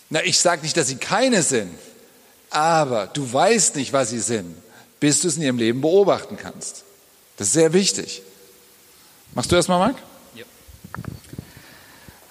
[0.09, 1.77] Na, ich sage nicht, dass sie keine sind.
[2.49, 4.55] Aber du weißt nicht, was sie sind,
[4.99, 6.83] bis du es in ihrem Leben beobachten kannst.
[7.39, 8.21] Das ist sehr wichtig.
[9.33, 9.95] Machst du das mal, Marc?
[10.35, 10.43] Ja.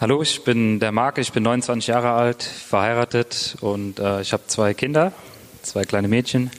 [0.02, 4.46] Hallo, ich bin der Marc, ich bin 29 Jahre alt, verheiratet und äh, ich habe
[4.48, 5.14] zwei Kinder,
[5.62, 6.50] zwei kleine Mädchen.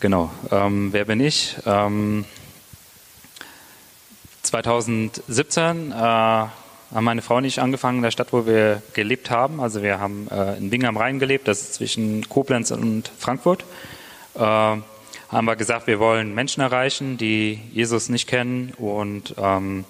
[0.00, 1.58] Genau, ähm, wer bin ich?
[1.64, 2.24] Ähm,
[4.42, 6.50] 2017 äh, haben
[6.90, 9.60] meine Frau und ich angefangen in der Stadt, wo wir gelebt haben.
[9.60, 13.64] Also wir haben äh, in Bingen am Rhein gelebt, das ist zwischen Koblenz und Frankfurt.
[14.34, 14.78] Äh,
[15.30, 18.72] haben wir gesagt, wir wollen Menschen erreichen, die Jesus nicht kennen.
[18.76, 19.84] Und ähm,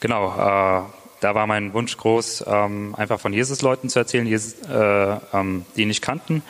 [0.00, 0.82] genau, äh,
[1.20, 5.64] da war mein Wunsch groß, ähm, einfach von Jesus Leuten zu erzählen, Jesus, äh, ähm,
[5.76, 6.42] die nicht kannten.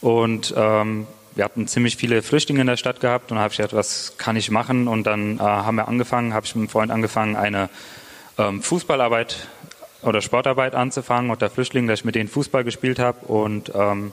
[0.00, 3.74] Und ähm, wir hatten ziemlich viele Flüchtlinge in der Stadt gehabt und habe ich gedacht,
[3.74, 4.88] was kann ich machen?
[4.88, 7.68] Und dann äh, haben wir angefangen, habe ich mit einem Freund angefangen, eine
[8.36, 9.48] ähm, Fußballarbeit
[10.02, 13.26] oder Sportarbeit anzufangen unter Flüchtlingen, dass ich mit denen Fußball gespielt habe.
[13.26, 14.12] Und ähm,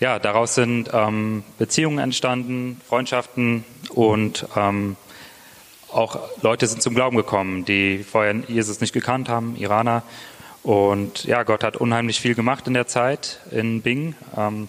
[0.00, 4.96] ja, daraus sind ähm, Beziehungen entstanden, Freundschaften und ähm,
[5.90, 10.02] auch Leute sind zum Glauben gekommen, die vorher Jesus nicht gekannt haben, Iraner.
[10.62, 14.14] Und ja, Gott hat unheimlich viel gemacht in der Zeit in Bing.
[14.36, 14.68] Ähm,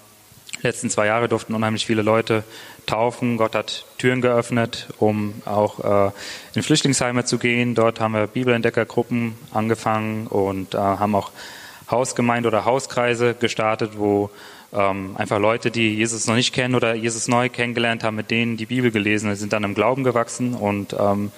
[0.61, 2.43] letzten zwei Jahre durften unheimlich viele Leute
[2.85, 3.37] taufen.
[3.37, 6.11] Gott hat Türen geöffnet, um auch äh,
[6.55, 7.75] in Flüchtlingsheime zu gehen.
[7.75, 11.31] Dort haben wir Bibelentdeckergruppen angefangen und äh, haben auch
[11.91, 14.29] Hausgemeinde oder Hauskreise gestartet, wo
[14.73, 18.57] ähm, einfach Leute, die Jesus noch nicht kennen oder Jesus neu kennengelernt haben, mit denen
[18.57, 21.31] die Bibel gelesen, sind dann im Glauben gewachsen und ähm,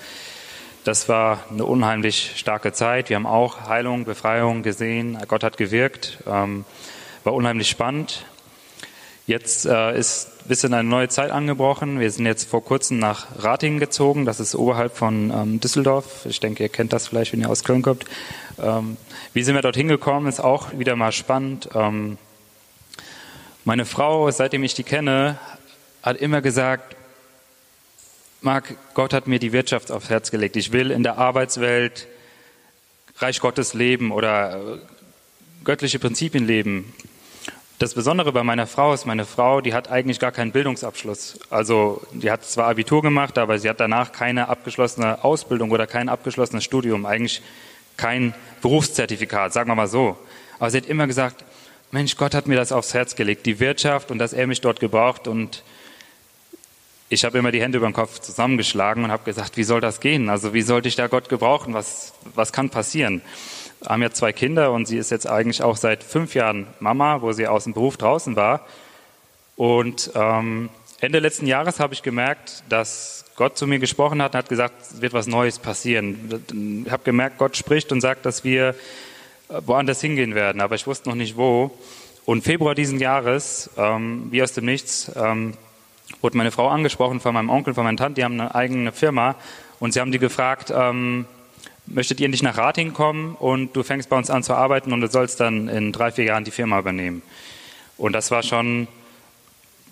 [0.84, 3.10] das war eine unheimlich starke Zeit.
[3.10, 5.16] Wir haben auch Heilung, Befreiung gesehen.
[5.28, 6.18] Gott hat gewirkt.
[6.26, 6.66] Ähm,
[7.24, 8.26] war unheimlich spannend.
[9.28, 12.00] Jetzt äh, ist ein bisschen eine neue Zeit angebrochen.
[12.00, 14.26] Wir sind jetzt vor kurzem nach Ratingen gezogen.
[14.26, 16.26] Das ist oberhalb von ähm, Düsseldorf.
[16.26, 18.06] Ich denke, ihr kennt das vielleicht, wenn ihr aus Köln kommt.
[18.60, 18.98] Ähm,
[19.34, 20.26] wie sind wir dorthin gekommen?
[20.26, 21.70] Ist auch wieder mal spannend.
[21.76, 22.18] Ähm,
[23.64, 25.38] meine Frau, seitdem ich die kenne,
[26.02, 26.96] hat immer gesagt,
[28.42, 30.56] Marc, Gott hat mir die Wirtschaft aufs Herz gelegt.
[30.56, 32.08] Ich will in der Arbeitswelt
[33.18, 34.78] Reich Gottes leben oder äh,
[35.64, 36.92] göttliche Prinzipien leben.
[37.78, 41.40] Das Besondere bei meiner Frau ist, meine Frau, die hat eigentlich gar keinen Bildungsabschluss.
[41.52, 46.10] Also die hat zwar Abitur gemacht, aber sie hat danach keine abgeschlossene Ausbildung oder kein
[46.10, 47.44] abgeschlossenes Studium, eigentlich
[47.98, 50.18] kein Berufszertifikat, sagen wir mal so.
[50.58, 51.44] Aber sie hat immer gesagt,
[51.94, 54.80] Mensch, Gott hat mir das aufs Herz gelegt, die Wirtschaft und dass er mich dort
[54.80, 55.28] gebraucht.
[55.28, 55.62] Und
[57.10, 60.00] ich habe immer die Hände über den Kopf zusammengeschlagen und habe gesagt, wie soll das
[60.00, 60.30] gehen?
[60.30, 61.74] Also wie sollte ich da Gott gebrauchen?
[61.74, 63.22] Was, was kann passieren?
[63.82, 67.22] Wir haben ja zwei Kinder und sie ist jetzt eigentlich auch seit fünf Jahren Mama,
[67.22, 68.66] wo sie aus dem Beruf draußen war.
[69.58, 70.70] Und ähm,
[71.02, 74.76] Ende letzten Jahres habe ich gemerkt, dass Gott zu mir gesprochen hat und hat gesagt,
[74.82, 76.86] es wird was Neues passieren.
[76.86, 78.76] Ich habe gemerkt, Gott spricht und sagt, dass wir
[79.66, 81.72] woanders hingehen werden, aber ich wusste noch nicht wo.
[82.26, 85.54] Und Februar diesen Jahres, ähm, wie aus dem Nichts, ähm,
[86.22, 89.36] wurde meine Frau angesprochen von meinem Onkel, von meiner Tante, die haben eine eigene Firma
[89.80, 91.26] und sie haben die gefragt, ähm,
[91.88, 95.02] möchtet ihr nicht nach Rating kommen und du fängst bei uns an zu arbeiten und
[95.02, 97.22] du sollst dann in drei, vier Jahren die Firma übernehmen.
[97.98, 98.88] Und das war schon,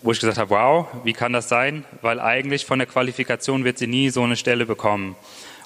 [0.02, 1.84] wo ich gesagt habe, wow, wie kann das sein?
[2.02, 5.16] Weil eigentlich von der Qualifikation wird sie nie so eine Stelle bekommen.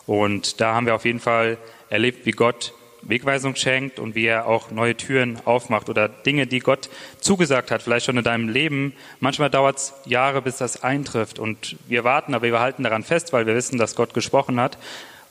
[0.05, 1.57] Und da haben wir auf jeden Fall
[1.89, 2.73] erlebt, wie Gott
[3.05, 6.89] Wegweisung schenkt und wie er auch neue Türen aufmacht oder Dinge, die Gott
[7.19, 8.93] zugesagt hat, vielleicht schon in deinem Leben.
[9.19, 13.33] Manchmal dauert es Jahre, bis das eintrifft und wir warten, aber wir halten daran fest,
[13.33, 14.77] weil wir wissen, dass Gott gesprochen hat.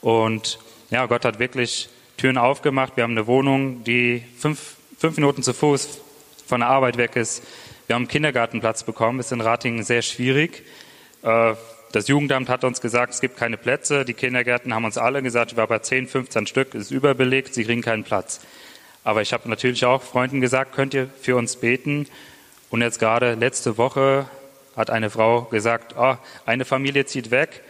[0.01, 0.59] Und
[0.91, 2.97] ja, Gott hat wirklich Türen aufgemacht.
[2.97, 6.01] Wir haben eine Wohnung, die fünf, fünf Minuten zu Fuß
[6.47, 7.43] von der Arbeit weg ist.
[7.87, 10.65] Wir haben einen Kindergartenplatz bekommen, ist in Ratingen sehr schwierig.
[11.23, 11.55] Äh,
[11.93, 14.05] das Jugendamt hat uns gesagt, es gibt keine Plätze.
[14.05, 17.65] Die Kindergärten haben uns alle gesagt, wir haben bei 10, 15 Stück, ist überbelegt, sie
[17.65, 18.41] kriegen keinen Platz.
[19.05, 22.07] Aber ich habe natürlich auch Freunden gesagt, könnt ihr für uns beten?
[22.71, 24.27] Und jetzt gerade letzte Woche
[24.77, 27.63] hat eine Frau gesagt, oh, eine Familie zieht weg,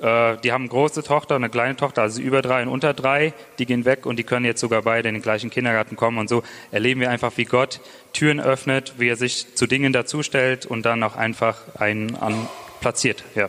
[0.00, 2.92] äh, die haben eine große Tochter und eine kleine Tochter, also über drei und unter
[2.92, 6.18] drei, die gehen weg und die können jetzt sogar beide in den gleichen Kindergarten kommen.
[6.18, 7.80] Und so erleben wir einfach, wie Gott
[8.12, 12.48] Türen öffnet, wie er sich zu Dingen dazustellt und dann auch einfach einen an
[12.80, 13.24] platziert.
[13.34, 13.48] Ja.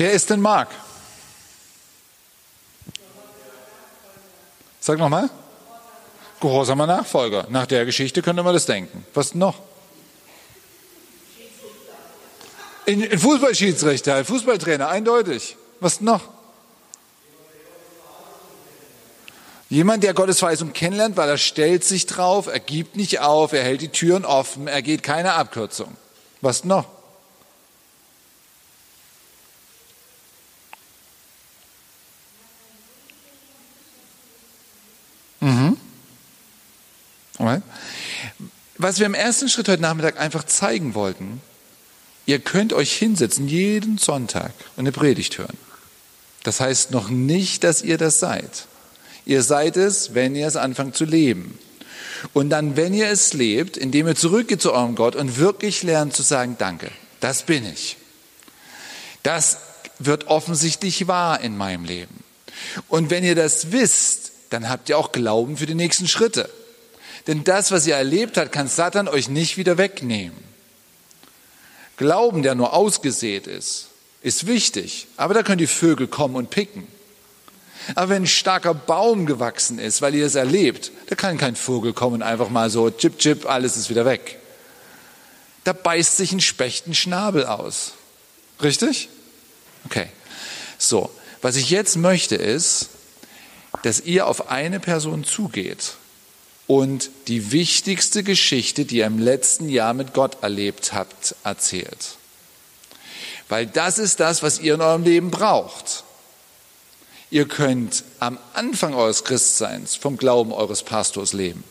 [0.00, 0.68] Wer ist denn Mark?
[4.80, 5.28] Sag nochmal.
[6.40, 7.46] Gehorsamer Nachfolger.
[7.50, 9.04] Nach der Geschichte könnte man das denken.
[9.12, 9.58] Was noch?
[12.88, 15.58] Ein Fußballschiedsrichter, ein Fußballtrainer, eindeutig.
[15.80, 16.22] Was noch?
[19.68, 23.64] Jemand, der Gottes Weisung kennenlernt, weil er stellt sich drauf, er gibt nicht auf, er
[23.64, 25.94] hält die Türen offen, er geht keine Abkürzung.
[26.40, 26.99] Was noch?
[38.90, 41.40] Was wir im ersten Schritt heute Nachmittag einfach zeigen wollten,
[42.26, 45.56] ihr könnt euch hinsetzen jeden Sonntag und eine Predigt hören.
[46.42, 48.66] Das heißt noch nicht, dass ihr das seid.
[49.24, 51.56] Ihr seid es, wenn ihr es anfangt zu leben.
[52.32, 56.16] Und dann, wenn ihr es lebt, indem ihr zurückgeht zu eurem Gott und wirklich lernt
[56.16, 57.96] zu sagen, danke, das bin ich.
[59.22, 59.58] Das
[60.00, 62.24] wird offensichtlich wahr in meinem Leben.
[62.88, 66.50] Und wenn ihr das wisst, dann habt ihr auch Glauben für die nächsten Schritte.
[67.26, 70.36] Denn das, was ihr erlebt habt, kann Satan euch nicht wieder wegnehmen.
[71.96, 73.88] Glauben, der nur ausgesät ist,
[74.22, 76.86] ist wichtig, aber da können die Vögel kommen und picken.
[77.94, 81.92] Aber wenn ein starker Baum gewachsen ist, weil ihr es erlebt, da kann kein Vogel
[81.92, 84.38] kommen und einfach mal so, chip, chip, alles ist wieder weg.
[85.64, 87.92] Da beißt sich ein Specht einen Schnabel aus.
[88.62, 89.08] Richtig?
[89.86, 90.08] Okay.
[90.78, 91.10] So,
[91.42, 92.90] was ich jetzt möchte ist,
[93.82, 95.94] dass ihr auf eine Person zugeht
[96.70, 102.14] und die wichtigste Geschichte, die ihr im letzten Jahr mit Gott erlebt habt, erzählt.
[103.48, 106.04] Weil das ist das, was ihr in eurem Leben braucht.
[107.28, 111.64] Ihr könnt am Anfang eures Christseins vom Glauben eures Pastors leben.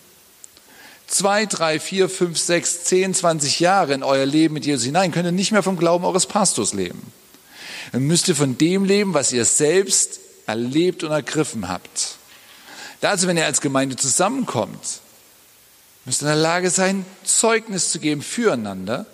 [1.08, 5.26] Zwei, drei, vier, fünf, sechs, zehn, zwanzig Jahre in euer Leben mit Jesus hinein könnt
[5.26, 7.14] ihr nicht mehr vom Glauben eures Pastors leben.
[7.94, 12.19] Dann müsst ihr von dem leben, was ihr selbst erlebt und ergriffen habt.
[13.02, 15.00] Da also, wenn ihr als Gemeinde zusammenkommt,
[16.06, 19.06] müsst ihr in der Lage sein, Zeugnis zu geben füreinander,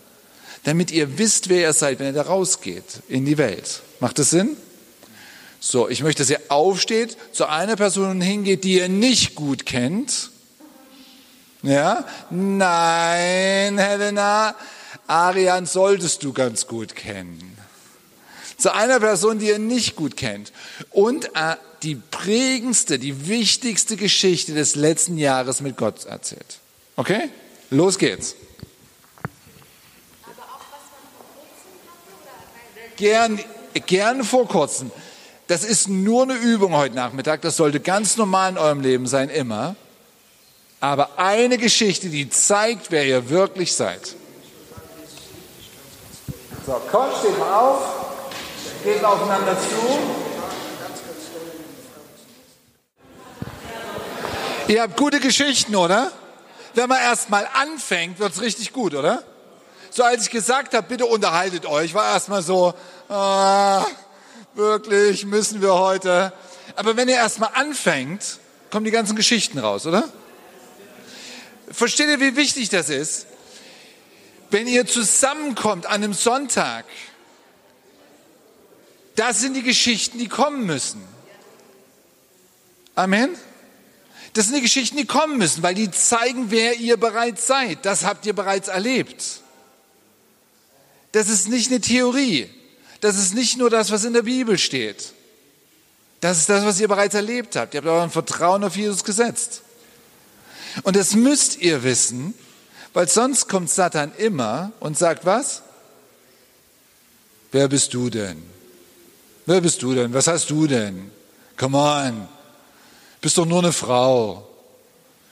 [0.63, 3.81] damit ihr wisst, wer ihr seid, wenn ihr da rausgeht in die Welt.
[3.99, 4.57] Macht das Sinn?
[5.59, 10.29] So, ich möchte, dass ihr aufsteht, zu einer Person hingeht, die ihr nicht gut kennt.
[11.61, 12.05] Ja?
[12.29, 14.55] Nein, Helena,
[15.07, 17.57] Arian solltest du ganz gut kennen.
[18.57, 20.51] Zu einer Person, die ihr nicht gut kennt.
[20.91, 26.59] Und äh, die prägendste, die wichtigste Geschichte des letzten Jahres mit Gott erzählt.
[26.95, 27.29] Okay?
[27.69, 28.35] Los geht's.
[32.97, 33.39] Gern,
[33.85, 34.91] gern vor kurzem.
[35.47, 37.41] Das ist nur eine Übung heute Nachmittag.
[37.41, 39.75] Das sollte ganz normal in eurem Leben sein, immer.
[40.79, 44.15] Aber eine Geschichte, die zeigt, wer ihr wirklich seid.
[46.65, 47.81] So, komm, steht mal auf.
[48.83, 50.24] Geht aufeinander zu.
[54.67, 56.11] Ihr habt gute Geschichten, oder?
[56.73, 59.23] Wenn man erst mal anfängt, wird's richtig gut, oder?
[59.91, 62.73] So als ich gesagt habe, bitte unterhaltet euch, war erst mal so,
[63.07, 63.85] ah,
[64.55, 66.33] wirklich müssen wir heute.
[66.75, 68.39] Aber wenn ihr erstmal anfängt,
[68.71, 70.09] kommen die ganzen Geschichten raus, oder?
[71.69, 73.27] Versteht ihr, wie wichtig das ist?
[74.49, 76.85] Wenn ihr zusammenkommt an einem Sonntag,
[79.15, 81.03] das sind die Geschichten, die kommen müssen.
[82.95, 83.37] Amen.
[84.35, 87.85] Das sind die Geschichten, die kommen müssen, weil die zeigen, wer ihr bereits seid.
[87.85, 89.23] Das habt ihr bereits erlebt.
[91.13, 92.49] Das ist nicht eine Theorie.
[92.99, 95.13] Das ist nicht nur das, was in der Bibel steht.
[96.19, 97.73] Das ist das, was ihr bereits erlebt habt.
[97.73, 99.61] Ihr habt euer Vertrauen auf Jesus gesetzt.
[100.83, 102.33] Und das müsst ihr wissen,
[102.91, 105.61] weil sonst kommt Satan immer und sagt was?
[107.53, 108.43] Wer bist du denn?
[109.45, 110.13] Wer bist du denn?
[110.13, 111.09] Was hast du denn?
[111.55, 112.34] Come on.
[113.25, 114.47] Bist doch nur eine Frau.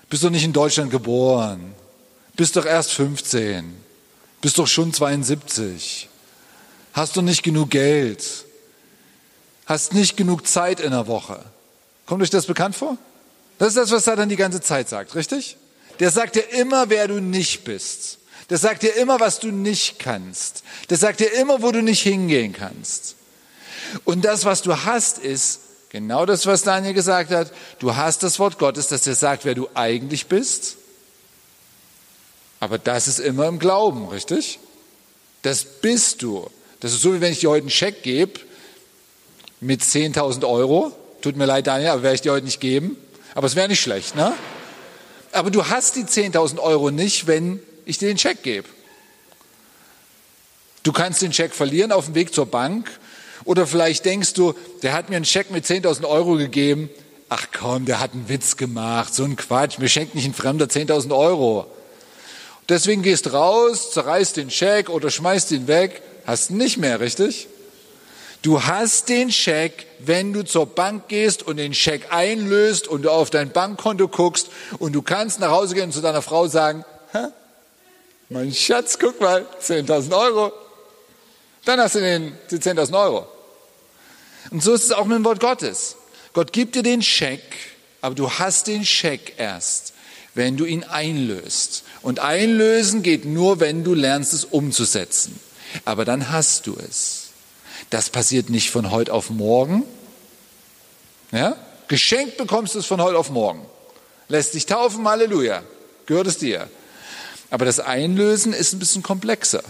[0.10, 1.76] Bist doch nicht in Deutschland geboren.
[2.36, 3.72] Bist doch erst 15.
[4.42, 6.10] Bist doch schon 72.
[6.94, 8.46] Hast du nicht genug Geld?
[9.68, 11.46] Hast nicht genug Zeit in der Woche?
[12.08, 12.98] Kommt euch das bekannt vor?
[13.60, 15.58] Das ist das, was Satan die ganze Zeit sagt, richtig?
[16.00, 18.18] Der sagt dir immer, wer du nicht bist.
[18.50, 20.64] Der sagt dir immer, was du nicht kannst.
[20.90, 23.18] Der sagt dir immer, wo du nicht hingehen kannst.
[24.04, 25.60] Und das, was du hast, ist
[25.94, 27.54] genau das, was Daniel gesagt hat.
[27.80, 30.76] Du hast das Wort Gottes, das dir sagt, wer du eigentlich bist.
[32.60, 34.60] Aber das ist immer im Glauben, richtig?
[35.44, 36.50] Das bist du.
[36.82, 38.40] Das ist so, wie wenn ich dir heute einen Scheck gebe
[39.62, 40.92] mit 10.000 Euro.
[41.22, 42.98] Tut mir leid, Daniel, aber werde ich dir heute nicht geben.
[43.36, 44.34] Aber es wäre nicht schlecht, ne?
[45.32, 48.68] Aber du hast die 10.000 Euro nicht, wenn ich dir den Scheck gebe.
[50.84, 52.90] Du kannst den Scheck verlieren auf dem Weg zur Bank
[53.46, 56.90] oder vielleicht denkst du, der hat mir einen Scheck mit 10.000 Euro gegeben.
[57.30, 60.66] Ach komm, der hat einen Witz gemacht, so ein Quatsch, mir schenkt nicht ein Fremder
[60.66, 61.66] 10.000 Euro.
[62.70, 67.48] Deswegen gehst raus, zerreißt den Scheck oder schmeißt ihn weg Hast nicht mehr, richtig?
[68.42, 73.10] Du hast den Scheck, wenn du zur Bank gehst und den Scheck einlöst und du
[73.10, 76.84] auf dein Bankkonto guckst und du kannst nach Hause gehen und zu deiner Frau sagen,
[77.12, 77.28] Hä?
[78.30, 80.52] mein Schatz, guck mal, 10.000 Euro.
[81.66, 83.28] Dann hast du den, die 10.000 Euro.
[84.52, 85.96] Und so ist es auch mit dem Wort Gottes.
[86.34, 87.42] Gott gibt dir den Scheck,
[88.02, 89.94] aber du hast den Scheck erst,
[90.34, 91.84] wenn du ihn einlöst.
[92.02, 95.40] Und einlösen geht nur, wenn du lernst, es umzusetzen
[95.86, 97.30] aber dann hast du es.
[97.90, 99.84] Das passiert nicht von heute auf morgen.
[101.32, 101.56] Ja?
[101.88, 103.66] Geschenkt bekommst du es von heute auf morgen.
[104.30, 105.64] Lässt dich taufen, Halleluja.
[106.06, 106.70] Gehört es dir.
[107.50, 109.64] Aber das Einlösen ist ein bisschen komplexer.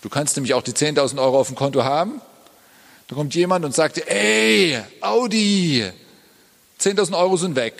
[0.00, 2.20] Du kannst nämlich auch die 10.000 Euro auf dem Konto haben.
[3.12, 5.84] Da kommt jemand und sagt ey, Audi,
[6.80, 7.74] 10.000 Euro sind weg.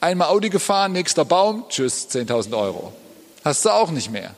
[0.00, 2.92] Einmal Audi gefahren, nächster Baum, tschüss, 10.000 Euro.
[3.44, 4.34] Hast du auch nicht mehr.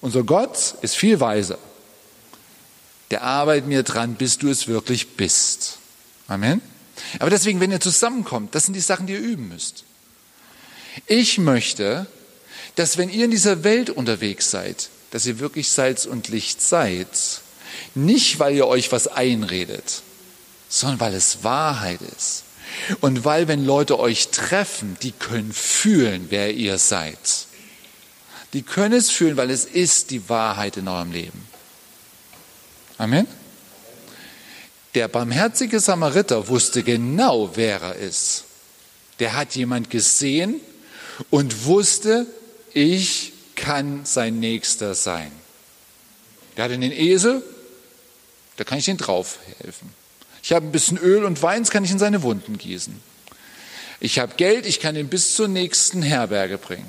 [0.00, 1.58] Unser Gott ist viel weiser.
[3.10, 5.78] Der arbeitet mir dran, bis du es wirklich bist.
[6.28, 6.62] Amen.
[7.18, 9.82] Aber deswegen, wenn ihr zusammenkommt, das sind die Sachen, die ihr üben müsst.
[11.08, 12.06] Ich möchte,
[12.76, 17.08] dass wenn ihr in dieser Welt unterwegs seid, dass ihr wirklich Salz und Licht seid.
[17.94, 20.02] Nicht, weil ihr euch was einredet,
[20.68, 22.44] sondern weil es Wahrheit ist.
[23.00, 27.18] Und weil, wenn Leute euch treffen, die können fühlen, wer ihr seid.
[28.52, 31.48] Die können es fühlen, weil es ist die Wahrheit in eurem Leben.
[32.98, 33.26] Amen.
[34.94, 38.44] Der barmherzige Samariter wusste genau, wer er ist.
[39.18, 40.60] Der hat jemand gesehen
[41.30, 42.26] und wusste,
[42.72, 45.30] ich kann sein Nächster sein.
[46.56, 47.42] Der hat einen Esel,
[48.58, 49.94] da kann ich ihn drauf helfen.
[50.42, 53.00] Ich habe ein bisschen Öl und Wein, das kann ich in seine Wunden gießen.
[54.00, 56.88] Ich habe Geld, ich kann ihn bis zur nächsten Herberge bringen.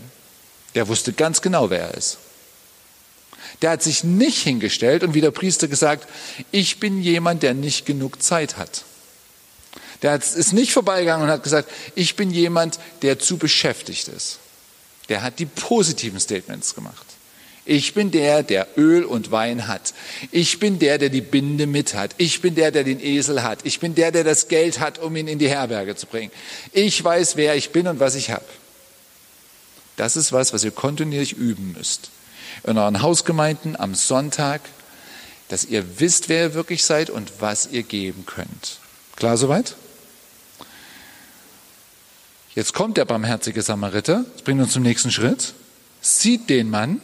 [0.73, 2.17] Der wusste ganz genau, wer er ist.
[3.61, 6.07] Der hat sich nicht hingestellt und wie der Priester gesagt,
[6.51, 8.83] ich bin jemand, der nicht genug Zeit hat.
[10.01, 14.39] Der ist nicht vorbeigegangen und hat gesagt, ich bin jemand, der zu beschäftigt ist.
[15.09, 17.05] Der hat die positiven Statements gemacht.
[17.69, 19.93] Ich bin der, der Öl und Wein hat.
[20.31, 22.15] Ich bin der, der die Binde mit hat.
[22.17, 23.59] Ich bin der, der den Esel hat.
[23.63, 26.31] Ich bin der, der das Geld hat, um ihn in die Herberge zu bringen.
[26.73, 28.45] Ich weiß, wer ich bin und was ich habe.
[29.97, 32.09] Das ist was, was ihr kontinuierlich üben müsst.
[32.63, 34.61] In euren Hausgemeinden am Sonntag,
[35.49, 38.79] dass ihr wisst, wer ihr wirklich seid und was ihr geben könnt.
[39.15, 39.75] Klar soweit?
[42.55, 45.53] Jetzt kommt der barmherzige Samariter, das bringt uns zum nächsten Schritt,
[46.01, 46.99] sieht den Mann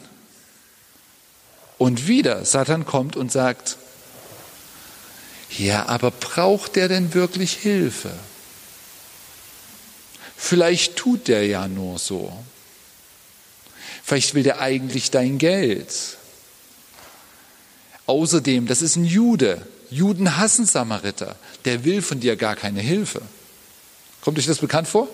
[1.78, 3.76] und wieder Satan kommt und sagt,
[5.58, 8.12] ja, aber braucht der denn wirklich Hilfe?
[10.36, 12.32] Vielleicht tut der ja nur so.
[14.04, 15.92] Vielleicht will der eigentlich dein Geld.
[18.06, 19.66] Außerdem, das ist ein Jude.
[19.90, 21.36] Juden hassen Samariter.
[21.64, 23.22] Der will von dir gar keine Hilfe.
[24.20, 25.08] Kommt euch das bekannt vor?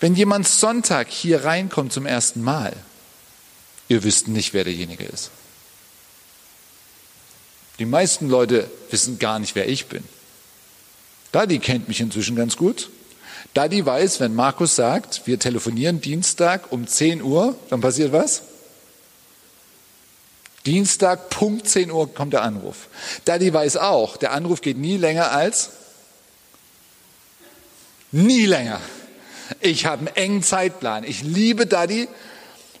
[0.00, 2.74] Wenn jemand Sonntag hier reinkommt zum ersten Mal,
[3.92, 5.30] ihr wisst nicht, wer derjenige ist.
[7.78, 10.02] Die meisten Leute wissen gar nicht, wer ich bin.
[11.30, 12.90] Daddy kennt mich inzwischen ganz gut.
[13.54, 18.42] Daddy weiß, wenn Markus sagt, wir telefonieren Dienstag um 10 Uhr, dann passiert was?
[20.64, 22.88] Dienstag, Punkt 10 Uhr kommt der Anruf.
[23.24, 25.70] Daddy weiß auch, der Anruf geht nie länger als
[28.10, 28.80] nie länger.
[29.60, 31.04] Ich habe einen engen Zeitplan.
[31.04, 32.08] Ich liebe Daddy.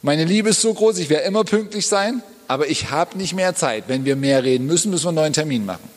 [0.02, 3.54] Meine Liebe ist so groß, ich werde immer pünktlich sein, aber ich habe nicht mehr
[3.54, 3.84] Zeit.
[3.86, 5.88] Wenn wir mehr reden müssen, müssen wir einen neuen Termin machen.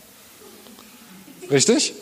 [1.50, 1.94] Richtig?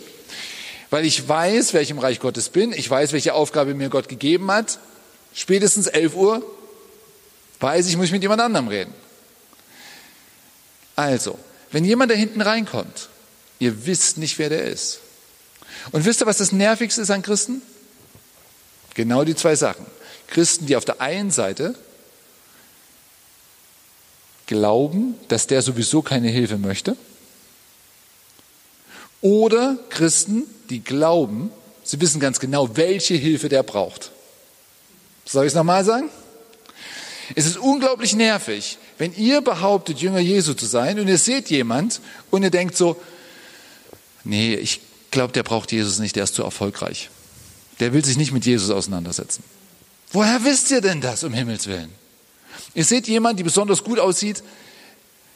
[0.90, 2.74] Weil ich weiß, wer ich im Reich Gottes bin.
[2.74, 4.80] Ich weiß, welche Aufgabe mir Gott gegeben hat.
[5.34, 6.46] Spätestens 11 Uhr
[7.62, 8.94] weiß ich, muss ich mit jemand anderem reden.
[10.96, 11.40] Also,
[11.72, 13.10] wenn jemand da hinten reinkommt,
[13.60, 15.00] ihr wisst nicht, wer der ist.
[15.92, 17.62] Und wisst ihr, was das Nervigste ist an Christen?
[18.94, 19.86] Genau die zwei Sachen.
[20.28, 21.76] Christen, die auf der einen Seite
[24.48, 26.96] glauben, dass der sowieso keine Hilfe möchte.
[29.22, 31.50] Oder Christen, die glauben,
[31.84, 34.12] sie wissen ganz genau, welche Hilfe der braucht.
[35.26, 36.10] Soll ich es nochmal sagen?
[37.36, 42.02] Es ist unglaublich nervig, wenn ihr behauptet, Jünger Jesu zu sein und ihr seht jemand
[42.32, 42.98] und ihr denkt so,
[44.26, 47.10] nee, ich glaube, der braucht Jesus nicht, der ist zu erfolgreich.
[47.80, 49.44] Der will sich nicht mit Jesus auseinandersetzen.
[50.12, 51.92] Woher wisst ihr denn das, um Himmels Willen?
[52.74, 54.44] Ihr seht jemanden, die besonders gut aussieht,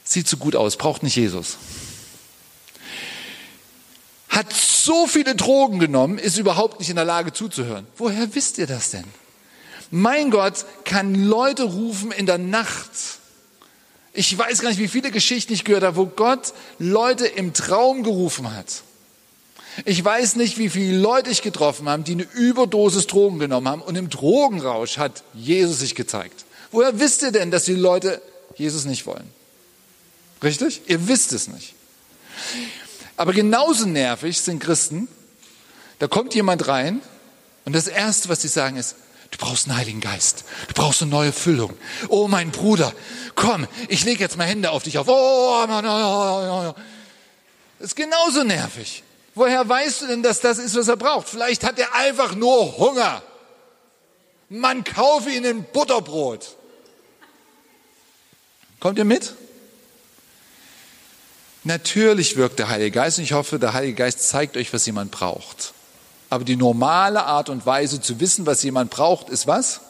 [0.04, 1.56] sieht so gut aus, braucht nicht Jesus.
[4.28, 7.86] Hat so viele Drogen genommen, ist überhaupt nicht in der Lage zuzuhören.
[7.96, 9.04] Woher wisst ihr das denn?
[9.90, 12.90] Mein Gott kann Leute rufen in der Nacht.
[14.12, 18.02] Ich weiß gar nicht, wie viele Geschichten ich gehört habe, wo Gott Leute im Traum
[18.02, 18.82] gerufen hat.
[19.84, 23.82] Ich weiß nicht, wie viele Leute ich getroffen habe, die eine Überdosis Drogen genommen haben
[23.82, 26.44] und im Drogenrausch hat Jesus sich gezeigt.
[26.70, 28.20] Woher wisst ihr denn, dass die Leute
[28.56, 29.30] Jesus nicht wollen?
[30.42, 30.82] Richtig?
[30.86, 31.74] Ihr wisst es nicht.
[33.16, 35.08] Aber genauso nervig sind Christen.
[35.98, 37.00] Da kommt jemand rein
[37.64, 38.94] und das Erste, was sie sagen, ist,
[39.32, 40.44] du brauchst einen Heiligen Geist.
[40.68, 41.74] Du brauchst eine neue Füllung.
[42.08, 42.92] Oh, mein Bruder,
[43.34, 45.06] komm, ich lege jetzt mal Hände auf dich auf.
[45.08, 46.82] Oh, Mann, oh, oh, oh.
[47.78, 49.02] Das ist genauso nervig.
[49.34, 51.28] Woher weißt du denn, dass das ist, was er braucht?
[51.28, 53.22] Vielleicht hat er einfach nur Hunger.
[54.48, 56.56] Man kaufe ihn ein Butterbrot.
[58.80, 59.34] Kommt ihr mit?
[61.64, 65.10] Natürlich wirkt der Heilige Geist und ich hoffe, der Heilige Geist zeigt euch, was jemand
[65.10, 65.74] braucht.
[66.30, 69.80] Aber die normale Art und Weise zu wissen, was jemand braucht, ist was?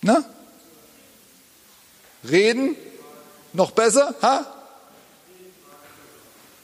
[0.00, 0.24] Na?
[2.28, 2.76] Reden?
[3.52, 4.14] Noch besser?
[4.22, 4.46] Ha?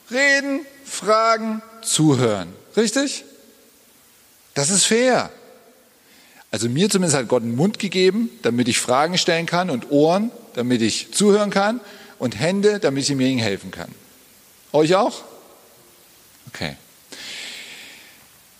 [0.09, 2.53] Reden, fragen, zuhören.
[2.77, 3.25] Richtig?
[4.53, 5.31] Das ist fair.
[6.51, 10.31] Also mir zumindest hat Gott einen Mund gegeben, damit ich Fragen stellen kann und Ohren,
[10.55, 11.79] damit ich zuhören kann
[12.17, 13.89] und Hände, damit ich mir helfen kann.
[14.71, 15.23] Euch auch?
[16.47, 16.75] Okay.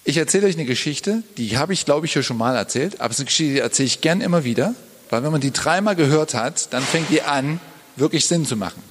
[0.03, 3.09] Ich erzähle euch eine Geschichte, die habe ich, glaube ich, hier schon mal erzählt, aber
[3.09, 4.75] es ist eine Geschichte, die erzähle ich gern immer wieder,
[5.09, 7.59] weil wenn man die dreimal gehört hat, dann fängt die an,
[7.95, 8.83] wirklich Sinn zu machen.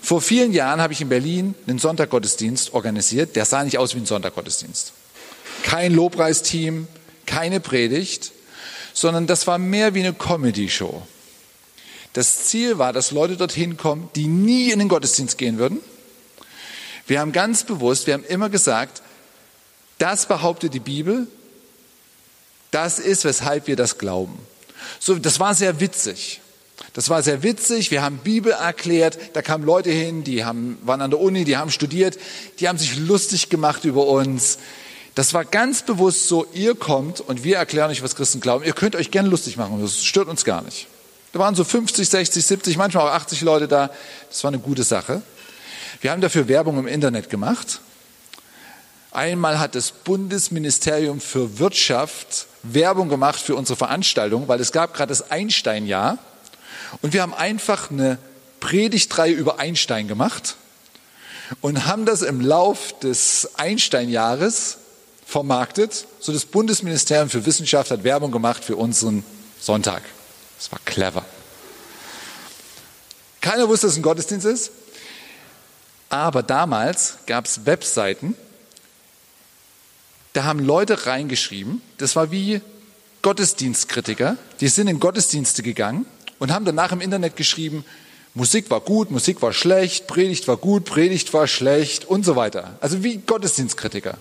[0.00, 4.00] Vor vielen Jahren habe ich in Berlin einen Sonntaggottesdienst organisiert, der sah nicht aus wie
[4.00, 4.92] ein Sonntaggottesdienst.
[5.62, 6.88] Kein Lobpreisteam,
[7.26, 8.32] keine Predigt,
[8.92, 11.02] sondern das war mehr wie eine Comedy-Show.
[12.14, 15.80] Das Ziel war, dass Leute dorthin kommen, die nie in den Gottesdienst gehen würden.
[17.06, 19.02] Wir haben ganz bewusst, wir haben immer gesagt,
[19.98, 21.26] das behauptet die Bibel,
[22.70, 24.38] das ist, weshalb wir das glauben.
[24.98, 26.40] So, das war sehr witzig.
[26.92, 27.90] Das war sehr witzig.
[27.90, 29.18] Wir haben Bibel erklärt.
[29.32, 32.18] Da kamen Leute hin, die haben, waren an der Uni, die haben studiert,
[32.58, 34.58] die haben sich lustig gemacht über uns.
[35.14, 38.64] Das war ganz bewusst so, ihr kommt und wir erklären euch, was Christen glauben.
[38.64, 40.88] Ihr könnt euch gerne lustig machen, das stört uns gar nicht.
[41.34, 43.90] Da waren so 50, 60, 70, manchmal auch 80 Leute da.
[44.30, 45.20] Das war eine gute Sache.
[46.00, 47.80] Wir haben dafür Werbung im Internet gemacht.
[49.10, 55.08] Einmal hat das Bundesministerium für Wirtschaft Werbung gemacht für unsere Veranstaltung, weil es gab gerade
[55.08, 56.18] das Einstein-Jahr.
[57.02, 58.18] Und wir haben einfach eine
[58.60, 60.54] Predigtreihe über Einstein gemacht
[61.60, 64.76] und haben das im Lauf des Einstein-Jahres
[65.26, 66.06] vermarktet.
[66.20, 69.24] So das Bundesministerium für Wissenschaft hat Werbung gemacht für unseren
[69.60, 70.02] Sonntag.
[70.64, 71.22] Das war clever.
[73.42, 74.70] Keiner wusste, dass es ein Gottesdienst ist.
[76.08, 78.34] Aber damals gab es Webseiten,
[80.32, 82.62] da haben Leute reingeschrieben, das war wie
[83.20, 86.06] Gottesdienstkritiker, die sind in Gottesdienste gegangen
[86.38, 87.84] und haben danach im Internet geschrieben,
[88.32, 92.78] Musik war gut, Musik war schlecht, Predigt war gut, Predigt war schlecht und so weiter.
[92.80, 94.16] Also wie Gottesdienstkritiker.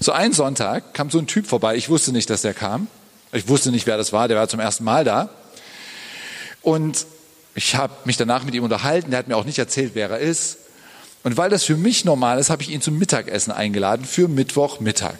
[0.00, 2.88] So einen Sonntag kam so ein Typ vorbei, ich wusste nicht, dass der kam.
[3.30, 5.30] Ich wusste nicht, wer das war, der war zum ersten Mal da.
[6.64, 7.06] Und
[7.54, 10.18] ich habe mich danach mit ihm unterhalten, der hat mir auch nicht erzählt, wer er
[10.18, 10.56] ist.
[11.22, 15.18] Und weil das für mich normal ist, habe ich ihn zum Mittagessen eingeladen für Mittwochmittag.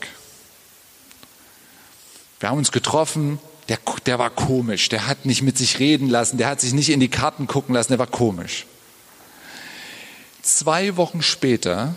[2.40, 3.38] Wir haben uns getroffen,
[3.68, 6.90] der, der war komisch, der hat nicht mit sich reden lassen, der hat sich nicht
[6.90, 8.66] in die Karten gucken lassen, der war komisch.
[10.42, 11.94] Zwei Wochen später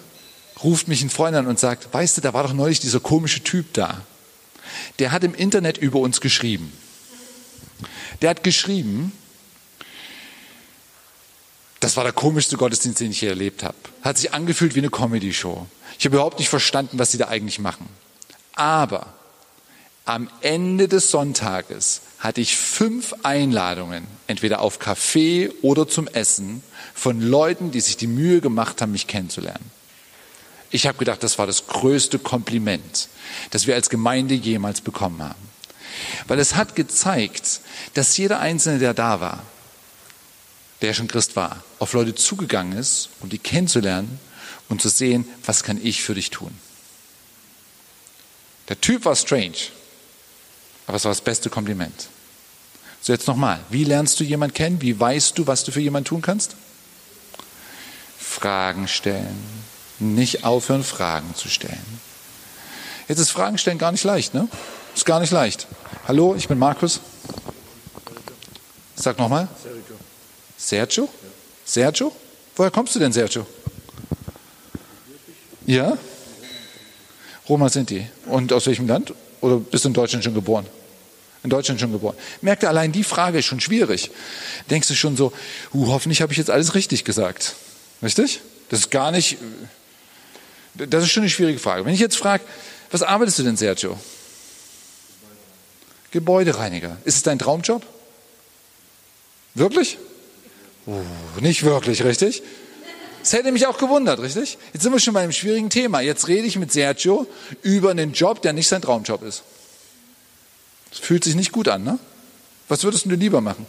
[0.63, 3.43] ruft mich ein Freund an und sagt, weißt du, da war doch neulich dieser komische
[3.43, 4.01] Typ da.
[4.99, 6.71] Der hat im Internet über uns geschrieben.
[8.21, 9.11] Der hat geschrieben,
[11.87, 13.77] das war der komischste Gottesdienst, den ich je erlebt habe.
[14.01, 15.67] Hat sich angefühlt wie eine Comedy-Show.
[15.97, 17.87] Ich habe überhaupt nicht verstanden, was sie da eigentlich machen.
[18.55, 19.13] Aber
[20.03, 26.61] am Ende des Sonntages hatte ich fünf Einladungen, entweder auf Kaffee oder zum Essen,
[26.93, 29.71] von Leuten, die sich die Mühe gemacht haben, mich kennenzulernen.
[30.71, 33.07] Ich habe gedacht, das war das größte Kompliment,
[33.51, 35.49] das wir als Gemeinde jemals bekommen haben.
[36.27, 37.61] Weil es hat gezeigt,
[37.93, 39.43] dass jeder Einzelne, der da war,
[40.81, 44.19] der schon Christ war, auf Leute zugegangen ist, um die kennenzulernen
[44.69, 46.55] und zu sehen, was kann ich für dich tun.
[48.69, 49.57] Der Typ war strange.
[50.85, 52.07] Aber es war das beste Kompliment.
[53.01, 53.59] So jetzt nochmal.
[53.69, 54.81] Wie lernst du jemanden kennen?
[54.81, 56.55] Wie weißt du, was du für jemanden tun kannst?
[58.17, 59.37] Fragen stellen.
[59.99, 61.99] Nicht aufhören, Fragen zu stellen.
[63.07, 64.47] Jetzt ist Fragen stellen gar nicht leicht, ne?
[64.95, 65.67] Ist gar nicht leicht.
[66.07, 66.99] Hallo, ich bin Markus.
[68.95, 69.47] Sag nochmal.
[70.57, 71.07] Sergio?
[71.63, 72.11] Sergio?
[72.55, 73.45] Woher kommst du denn, Sergio?
[75.65, 75.97] Ja?
[77.47, 78.05] Roma sind die.
[78.25, 79.13] Und aus welchem Land?
[79.41, 80.65] Oder bist du in Deutschland schon geboren?
[81.43, 82.17] In Deutschland schon geboren.
[82.41, 84.11] Merkt ihr, allein die Frage ist schon schwierig.
[84.69, 85.31] Denkst du schon so,
[85.73, 87.55] uh, hoffentlich habe ich jetzt alles richtig gesagt.
[88.01, 88.41] Richtig?
[88.69, 89.37] Das ist gar nicht,
[90.73, 91.85] das ist schon eine schwierige Frage.
[91.85, 92.43] Wenn ich jetzt frage,
[92.91, 93.97] was arbeitest du denn, Sergio?
[96.11, 96.97] Gebäudereiniger.
[97.05, 97.85] Ist es dein Traumjob?
[99.53, 99.97] Wirklich?
[100.87, 101.03] Uh,
[101.41, 102.41] nicht wirklich, richtig?
[103.21, 104.57] Das hätte mich auch gewundert, richtig?
[104.71, 105.99] Jetzt sind wir schon bei einem schwierigen Thema.
[105.99, 107.27] Jetzt rede ich mit Sergio
[107.61, 109.43] über einen Job, der nicht sein Traumjob ist.
[110.89, 111.99] Das fühlt sich nicht gut an, ne?
[112.69, 113.65] Was würdest du lieber machen?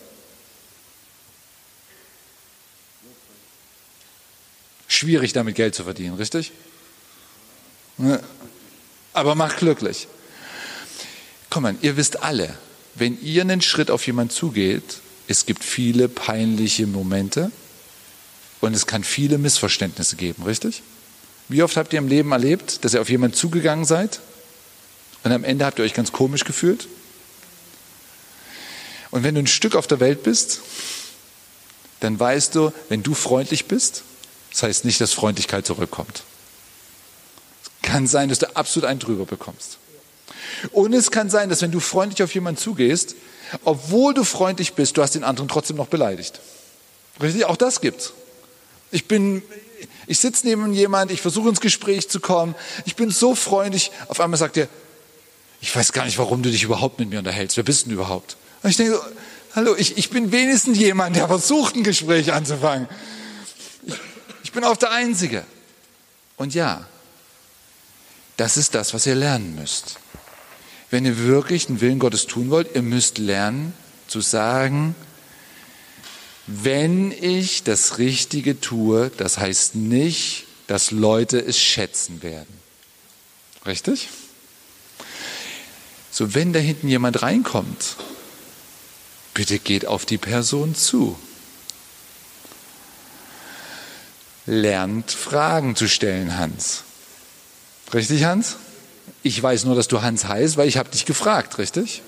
[4.86, 6.52] Schwierig damit Geld zu verdienen, richtig?
[9.12, 10.06] Aber macht glücklich.
[11.50, 12.56] Komm mal, ihr wisst alle,
[12.94, 17.52] wenn ihr einen Schritt auf jemanden zugeht, es gibt viele peinliche Momente
[18.60, 20.82] und es kann viele Missverständnisse geben, richtig?
[21.48, 24.20] Wie oft habt ihr im Leben erlebt, dass ihr auf jemanden zugegangen seid
[25.22, 26.88] und am Ende habt ihr euch ganz komisch gefühlt?
[29.10, 30.60] Und wenn du ein Stück auf der Welt bist,
[32.00, 34.02] dann weißt du, wenn du freundlich bist,
[34.50, 36.22] Das heißt nicht, dass Freundlichkeit zurückkommt.
[37.62, 39.78] Es kann sein, dass du absolut einen drüber bekommst.
[40.72, 43.14] Und es kann sein, dass wenn du freundlich auf jemanden zugehst,
[43.64, 46.40] obwohl du freundlich bist, du hast den anderen trotzdem noch beleidigt.
[47.20, 47.44] Richtig?
[47.44, 48.12] Auch das gibt's.
[48.90, 49.42] Ich bin,
[50.06, 52.54] ich sitze neben jemand, ich versuche ins Gespräch zu kommen,
[52.86, 54.68] ich bin so freundlich, auf einmal sagt er,
[55.60, 57.56] ich weiß gar nicht, warum du dich überhaupt mit mir unterhältst.
[57.56, 58.36] Wer bist du denn überhaupt?
[58.62, 59.00] Und ich denke,
[59.54, 62.88] hallo, ich, ich bin wenigstens jemand, der versucht, ein Gespräch anzufangen.
[63.84, 63.94] Ich,
[64.44, 65.44] ich bin auch der Einzige.
[66.36, 66.86] Und ja,
[68.36, 69.98] das ist das, was ihr lernen müsst.
[70.90, 73.74] Wenn ihr wirklich den Willen Gottes tun wollt, ihr müsst lernen
[74.06, 74.94] zu sagen,
[76.46, 82.58] wenn ich das Richtige tue, das heißt nicht, dass Leute es schätzen werden.
[83.66, 84.08] Richtig?
[86.10, 87.96] So, wenn da hinten jemand reinkommt,
[89.34, 91.18] bitte geht auf die Person zu.
[94.46, 96.84] Lernt Fragen zu stellen, Hans.
[97.92, 98.56] Richtig, Hans?
[99.22, 102.02] Ich weiß nur, dass du Hans heißt, weil ich habe dich gefragt, richtig?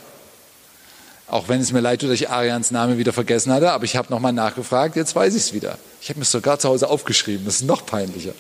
[1.27, 3.97] Auch wenn es mir leid tut, dass ich Arians Name wieder vergessen hatte, aber ich
[3.97, 5.79] habe nochmal nachgefragt, jetzt weiß ich es wieder.
[6.01, 8.35] Ich habe mir sogar zu Hause aufgeschrieben, das ist noch peinlicher.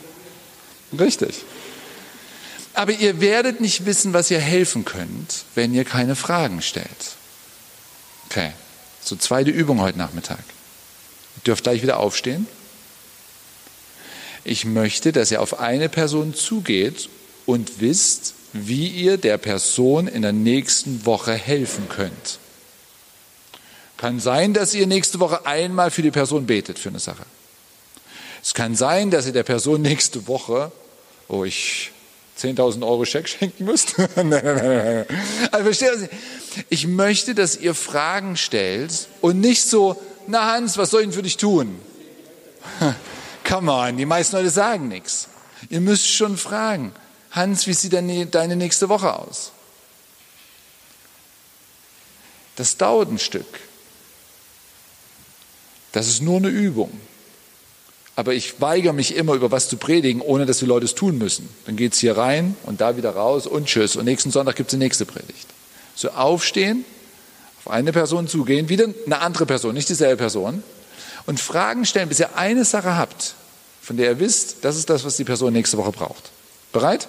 [0.99, 1.45] Richtig.
[2.75, 7.17] Aber ihr werdet nicht wissen, was ihr helfen könnt, wenn ihr keine Fragen stellt.
[8.29, 8.53] Okay,
[9.03, 10.39] so zweite Übung heute Nachmittag.
[10.39, 12.47] Ihr dürft gleich wieder aufstehen.
[14.45, 17.09] Ich möchte, dass ihr auf eine Person zugeht
[17.47, 22.39] und wisst, wie ihr der Person in der nächsten Woche helfen könnt.
[23.97, 27.25] Kann sein, dass ihr nächste Woche einmal für die Person betet für eine Sache.
[28.43, 30.73] Es kann sein, dass ihr der Person nächste Woche,
[31.29, 31.93] oh, ich
[32.39, 33.99] 10.000 Euro Scheck schenken müsst.
[34.17, 36.11] also versteht?
[36.71, 41.15] Ich möchte, dass ihr Fragen stellt und nicht so, na Hans, was soll ich denn
[41.15, 41.79] für dich tun?
[43.45, 45.29] Come on, die meisten Leute sagen nichts.
[45.69, 46.93] Ihr müsst schon fragen,
[47.31, 49.53] Hans, wie sieht denn deine nächste Woche aus?
[52.57, 53.47] Das dauert ein Stück.
[55.93, 56.91] Das ist nur eine Übung.
[58.17, 61.17] Aber ich weigere mich immer, über was zu predigen, ohne dass die Leute es tun
[61.17, 61.49] müssen.
[61.65, 63.97] Dann geht es hier rein und da wieder raus und tschüss.
[63.97, 65.47] Und nächsten Sonntag gibt es die nächste Predigt.
[65.95, 66.85] So aufstehen,
[67.65, 70.63] auf eine Person zugehen, wieder eine andere Person, nicht dieselbe Person,
[71.27, 73.35] und Fragen stellen, bis ihr eine Sache habt,
[73.81, 76.31] von der ihr wisst, das ist das, was die Person nächste Woche braucht.
[76.73, 77.09] Bereit?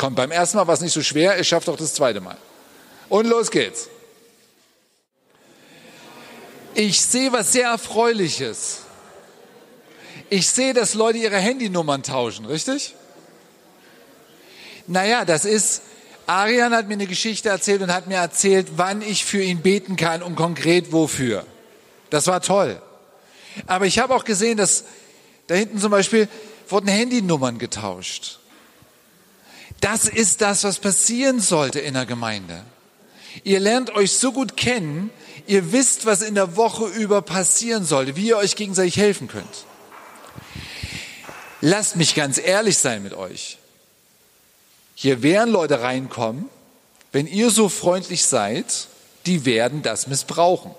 [0.00, 2.38] Kommt, beim ersten Mal war es nicht so schwer, ihr schafft auch das zweite Mal.
[3.10, 3.90] Und los geht's.
[6.74, 8.78] Ich sehe was sehr Erfreuliches.
[10.30, 12.94] Ich sehe, dass Leute ihre Handynummern tauschen, richtig?
[14.86, 15.82] Naja, das ist,
[16.26, 19.96] Arian hat mir eine Geschichte erzählt und hat mir erzählt, wann ich für ihn beten
[19.96, 21.44] kann und konkret wofür.
[22.08, 22.80] Das war toll.
[23.66, 24.84] Aber ich habe auch gesehen, dass
[25.46, 26.26] da hinten zum Beispiel
[26.70, 28.39] wurden Handynummern getauscht.
[29.80, 32.64] Das ist das, was passieren sollte in der Gemeinde.
[33.44, 35.10] Ihr lernt euch so gut kennen,
[35.46, 39.64] ihr wisst, was in der Woche über passieren sollte, wie ihr euch gegenseitig helfen könnt.
[41.60, 43.58] Lasst mich ganz ehrlich sein mit euch.
[44.94, 46.48] Hier werden Leute reinkommen,
[47.12, 48.88] wenn ihr so freundlich seid,
[49.26, 50.74] die werden das missbrauchen.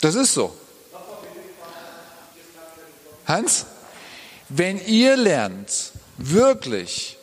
[0.00, 0.54] Das ist so.
[3.26, 3.66] Hans,
[4.50, 7.16] wenn ihr lernt, wirklich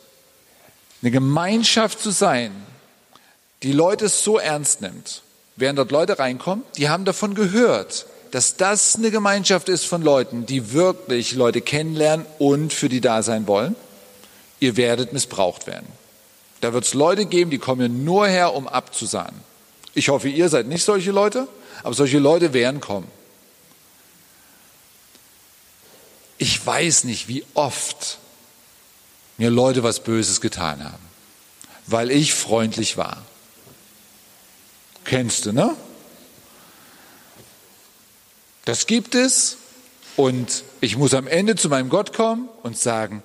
[1.02, 2.50] eine Gemeinschaft zu sein,
[3.62, 5.22] die Leute so ernst nimmt,
[5.56, 10.46] werden dort Leute reinkommen, die haben davon gehört, dass das eine Gemeinschaft ist von Leuten,
[10.46, 13.76] die wirklich Leute kennenlernen und für die da sein wollen,
[14.60, 15.86] ihr werdet missbraucht werden.
[16.60, 19.40] Da wird es Leute geben, die kommen nur her, um abzusahnen.
[19.94, 21.46] Ich hoffe, ihr seid nicht solche Leute,
[21.82, 23.06] aber solche Leute werden kommen.
[26.38, 28.18] Ich weiß nicht, wie oft
[29.36, 31.02] mir Leute was Böses getan haben,
[31.86, 33.24] weil ich freundlich war.
[35.04, 35.76] Kennst du, ne?
[38.64, 39.56] Das gibt es
[40.16, 43.22] und ich muss am Ende zu meinem Gott kommen und sagen,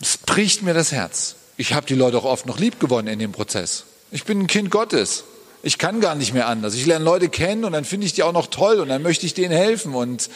[0.00, 1.36] es bricht mir das Herz.
[1.56, 3.84] Ich habe die Leute auch oft noch lieb gewonnen in dem Prozess.
[4.10, 5.24] Ich bin ein Kind Gottes.
[5.62, 6.74] Ich kann gar nicht mehr anders.
[6.74, 9.26] Ich lerne Leute kennen und dann finde ich die auch noch toll und dann möchte
[9.26, 9.94] ich denen helfen.
[9.94, 10.30] Und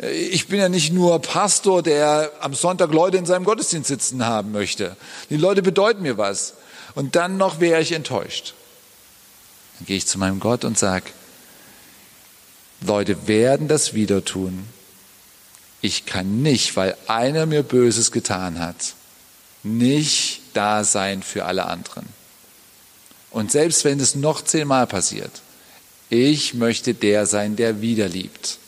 [0.00, 4.26] äh, ich bin ja nicht nur Pastor, der am Sonntag Leute in seinem Gottesdienst sitzen
[4.26, 4.96] haben möchte.
[5.30, 6.54] Die Leute bedeuten mir was.
[6.94, 8.54] Und dann noch wäre ich enttäuscht.
[9.78, 11.06] Dann gehe ich zu meinem Gott und sage,
[12.80, 14.66] Leute werden das wieder tun.
[15.80, 18.94] Ich kann nicht, weil einer mir Böses getan hat,
[19.62, 22.06] nicht da sein für alle anderen.
[23.32, 25.42] Und selbst wenn es noch zehnmal passiert,
[26.14, 28.58] Ich möchte der sein, der wieder liebt.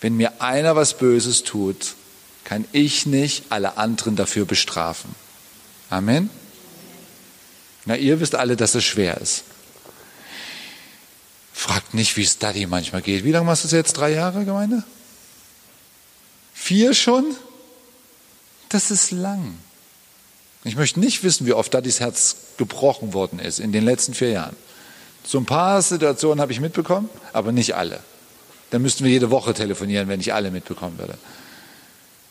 [0.00, 1.96] Wenn mir einer was Böses tut,
[2.44, 5.12] kann ich nicht alle anderen dafür bestrafen.
[5.90, 6.30] Amen.
[7.84, 9.42] Na, ihr wisst alle, dass es schwer ist.
[11.52, 13.24] Fragt nicht, wie es Daddy manchmal geht.
[13.24, 13.94] Wie lange machst du es jetzt?
[13.94, 14.84] Drei Jahre, Gemeinde?
[16.52, 17.34] Vier schon?
[18.68, 19.58] Das ist lang.
[20.64, 24.30] Ich möchte nicht wissen, wie oft Daddys Herz gebrochen worden ist in den letzten vier
[24.30, 24.56] Jahren.
[25.26, 28.00] So ein paar Situationen habe ich mitbekommen, aber nicht alle.
[28.70, 31.16] Dann müssten wir jede Woche telefonieren, wenn ich alle mitbekommen würde.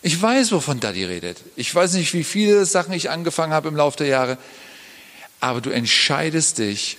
[0.02, 1.38] Ich weiß, wovon Daddy redet.
[1.56, 4.38] Ich weiß nicht, wie viele Sachen ich angefangen habe im Laufe der Jahre.
[5.40, 6.98] Aber du entscheidest dich,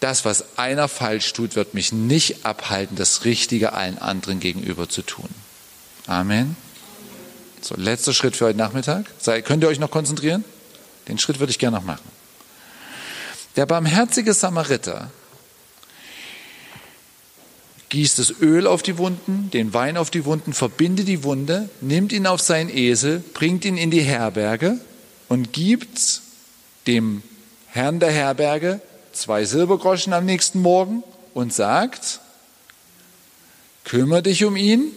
[0.00, 5.02] das, was einer falsch tut, wird mich nicht abhalten, das Richtige allen anderen gegenüber zu
[5.02, 5.28] tun.
[6.06, 6.56] Amen.
[7.60, 9.06] So, letzter Schritt für heute Nachmittag.
[9.18, 10.44] Sei, könnt ihr euch noch konzentrieren?
[11.08, 12.08] Den Schritt würde ich gerne noch machen.
[13.56, 15.10] Der barmherzige Samariter
[17.88, 22.12] gießt das Öl auf die Wunden, den Wein auf die Wunden, verbindet die Wunde, nimmt
[22.12, 24.78] ihn auf seinen Esel, bringt ihn in die Herberge
[25.28, 26.20] und gibt
[26.86, 27.22] dem
[27.68, 28.80] Herrn der Herberge
[29.12, 31.02] zwei Silbergroschen am nächsten Morgen
[31.34, 32.20] und sagt,
[33.84, 34.92] kümmere dich um ihn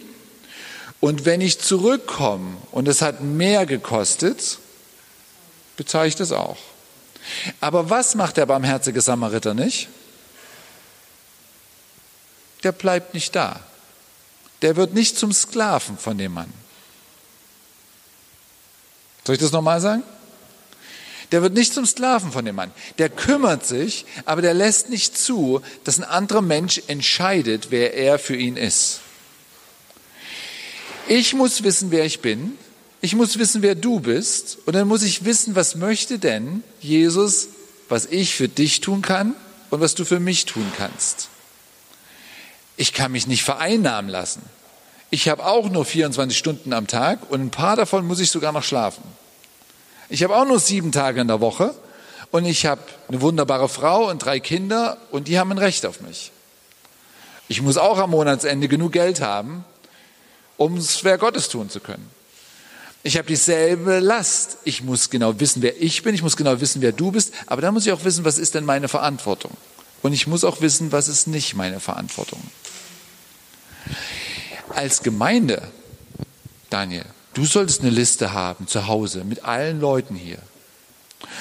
[0.99, 4.59] und wenn ich zurückkomme und es hat mehr gekostet,
[6.08, 6.58] ich das auch.
[7.60, 9.90] Aber was macht der barmherzige Samariter nicht?
[12.64, 13.60] Der bleibt nicht da.
[14.62, 16.52] Der wird nicht zum Sklaven von dem Mann.
[19.26, 20.04] Soll ich das nochmal sagen?
[21.32, 22.72] Der wird nicht zum Sklaven von dem Mann.
[22.98, 28.20] Der kümmert sich, aber der lässt nicht zu, dass ein anderer Mensch entscheidet, wer er
[28.20, 29.00] für ihn ist.
[31.08, 32.58] Ich muss wissen, wer ich bin.
[33.02, 34.60] Ich muss wissen, wer du bist.
[34.66, 37.49] Und dann muss ich wissen, was möchte denn Jesus,
[37.89, 39.34] was ich für dich tun kann
[39.72, 41.30] und was du für mich tun kannst.
[42.78, 44.41] Ich kann mich nicht vereinnahmen lassen.
[45.10, 48.52] Ich habe auch nur 24 Stunden am Tag und ein paar davon muss ich sogar
[48.54, 49.04] noch schlafen.
[50.08, 51.74] Ich habe auch nur sieben Tage in der Woche
[52.32, 56.02] und ich habe eine wunderbare Frau und drei Kinder und die haben ein Recht auf
[56.02, 56.32] mich.
[57.49, 59.66] Ich muss auch am Monatsende genug Geld haben,
[60.56, 62.10] um es Gottes tun zu können.
[63.04, 64.58] Ich habe dieselbe Last.
[64.64, 66.14] Ich muss genau wissen, wer ich bin.
[66.14, 67.34] Ich muss genau wissen, wer du bist.
[67.47, 69.52] Aber dann muss ich auch wissen, was ist denn meine Verantwortung.
[70.02, 72.41] Und ich muss auch wissen, was ist nicht meine Verantwortung.
[74.70, 75.64] Als Gemeinde,
[76.70, 80.39] Daniel, Du solltest eine Liste haben zu Hause mit allen Leuten hier.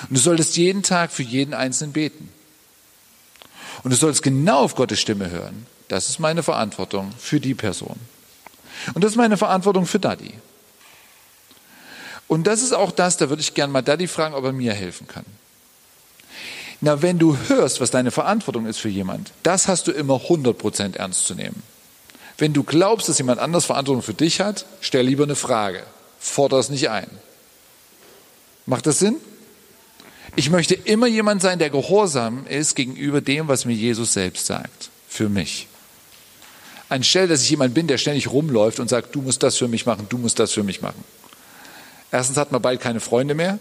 [0.02, 2.28] Und du solltest jeden Tag für jeden Einzelnen beten.
[3.82, 5.66] Und du sollst genau auf Gottes Stimme hören.
[5.88, 7.98] Das ist meine Verantwortung für die Person.
[8.94, 10.34] Und das ist meine Verantwortung für Daddy.
[12.30, 14.72] Und das ist auch das, da würde ich gerne mal Daddy fragen, ob er mir
[14.72, 15.24] helfen kann.
[16.80, 20.96] Na, wenn du hörst, was deine Verantwortung ist für jemand, das hast du immer 100%
[20.96, 21.60] ernst zu nehmen.
[22.38, 25.82] Wenn du glaubst, dass jemand anders Verantwortung für dich hat, stell lieber eine Frage.
[26.20, 27.08] Fordere es nicht ein.
[28.64, 29.16] Macht das Sinn?
[30.36, 34.90] Ich möchte immer jemand sein, der gehorsam ist gegenüber dem, was mir Jesus selbst sagt.
[35.08, 35.66] Für mich.
[36.88, 39.84] Anstelle, dass ich jemand bin, der ständig rumläuft und sagt, du musst das für mich
[39.84, 41.02] machen, du musst das für mich machen.
[42.12, 43.58] Erstens hat man bald keine Freunde mehr.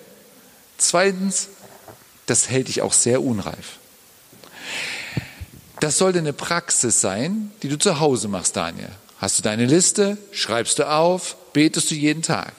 [0.78, 1.50] Zweitens,
[2.26, 3.78] das hält dich auch sehr unreif.
[5.80, 8.90] Das sollte eine Praxis sein, die du zu Hause machst, Daniel.
[9.20, 12.54] Hast du deine Liste, schreibst du auf, betest du jeden Tag.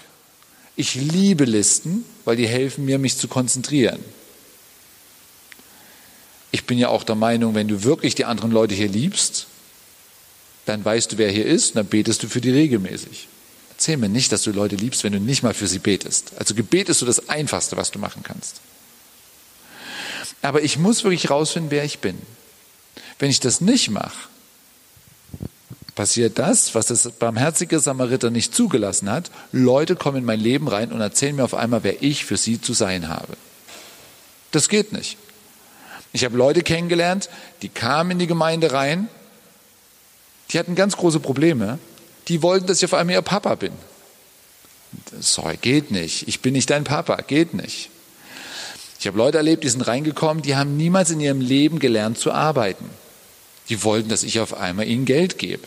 [0.77, 4.03] Ich liebe Listen, weil die helfen mir, mich zu konzentrieren.
[6.53, 9.47] Ich bin ja auch der Meinung, wenn du wirklich die anderen Leute hier liebst,
[10.67, 13.29] dann weißt du, wer hier ist und dann betest du für die regelmäßig.
[13.81, 16.33] Erzähl mir nicht, dass du Leute liebst, wenn du nicht mal für sie betest.
[16.37, 18.61] Also Gebet ist so das Einfachste, was du machen kannst.
[20.43, 22.19] Aber ich muss wirklich rausfinden, wer ich bin.
[23.19, 24.29] Wenn ich das nicht mache,
[25.95, 29.31] passiert das, was das barmherzige Samariter nicht zugelassen hat.
[29.51, 32.61] Leute kommen in mein Leben rein und erzählen mir auf einmal, wer ich für sie
[32.61, 33.33] zu sein habe.
[34.51, 35.17] Das geht nicht.
[36.13, 37.31] Ich habe Leute kennengelernt,
[37.63, 39.09] die kamen in die Gemeinde rein,
[40.51, 41.79] die hatten ganz große Probleme.
[42.29, 43.73] Die wollten, dass ich auf einmal ihr Papa bin.
[45.21, 46.29] Sorry, geht nicht.
[46.29, 47.91] Ich bin nicht dein Papa, geht nicht.
[48.99, 52.33] Ich habe Leute erlebt, die sind reingekommen, die haben niemals in ihrem Leben gelernt zu
[52.33, 52.91] arbeiten.
[53.69, 55.67] Die wollten, dass ich auf einmal ihnen Geld gebe.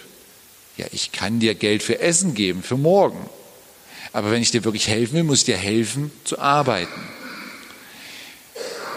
[0.77, 3.29] Ja, ich kann dir Geld für Essen geben, für morgen.
[4.11, 7.01] Aber wenn ich dir wirklich helfen will, muss ich dir helfen zu arbeiten.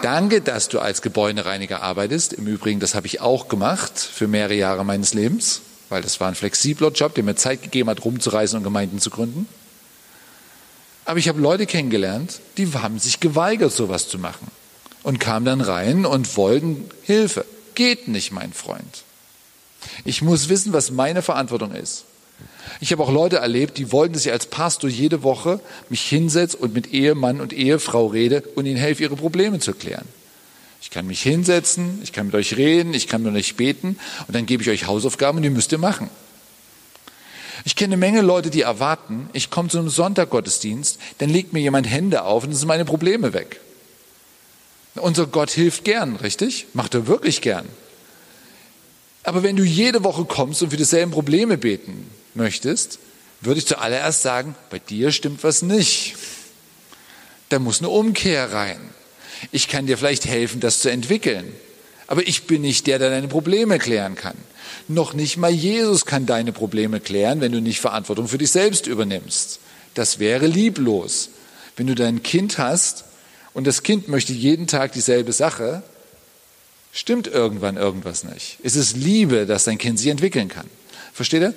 [0.02, 2.34] Danke, dass du als Gebäudereiniger arbeitest.
[2.34, 6.28] Im Übrigen, das habe ich auch gemacht für mehrere Jahre meines Lebens, weil das war
[6.28, 9.46] ein flexibler Job, der mir Zeit gegeben hat, rumzureisen und Gemeinden zu gründen.
[11.04, 14.48] Aber ich habe Leute kennengelernt, die haben sich geweigert, sowas zu machen
[15.04, 17.44] und kamen dann rein und wollten Hilfe.
[17.76, 19.04] Geht nicht, mein Freund.
[20.04, 22.04] Ich muss wissen, was meine Verantwortung ist.
[22.80, 26.56] Ich habe auch Leute erlebt, die wollten, dass ich als Pastor jede Woche mich hinsetze
[26.56, 30.06] und mit Ehemann und Ehefrau rede und ihnen helfe, ihre Probleme zu klären.
[30.86, 34.36] Ich kann mich hinsetzen, ich kann mit euch reden, ich kann mit euch beten und
[34.36, 36.08] dann gebe ich euch Hausaufgaben und die müsst ihr machen.
[37.64, 41.58] Ich kenne eine Menge Leute, die erwarten, ich komme zu einem Sonntaggottesdienst, dann legt mir
[41.58, 43.60] jemand Hände auf und dann sind meine Probleme weg.
[44.94, 46.68] Unser Gott hilft gern, richtig?
[46.72, 47.66] Macht er wirklich gern.
[49.24, 53.00] Aber wenn du jede Woche kommst und für dieselben Probleme beten möchtest,
[53.40, 56.14] würde ich zuallererst sagen, bei dir stimmt was nicht.
[57.48, 58.78] Da muss eine Umkehr rein.
[59.52, 61.52] Ich kann dir vielleicht helfen, das zu entwickeln.
[62.06, 64.36] Aber ich bin nicht der, der deine Probleme klären kann.
[64.88, 68.86] Noch nicht mal Jesus kann deine Probleme klären, wenn du nicht Verantwortung für dich selbst
[68.86, 69.58] übernimmst.
[69.94, 71.30] Das wäre lieblos.
[71.76, 73.04] Wenn du dein Kind hast
[73.54, 75.82] und das Kind möchte jeden Tag dieselbe Sache,
[76.92, 78.58] stimmt irgendwann irgendwas nicht.
[78.62, 80.68] Es ist Liebe, dass dein Kind sich entwickeln kann.
[81.12, 81.54] Versteht ihr?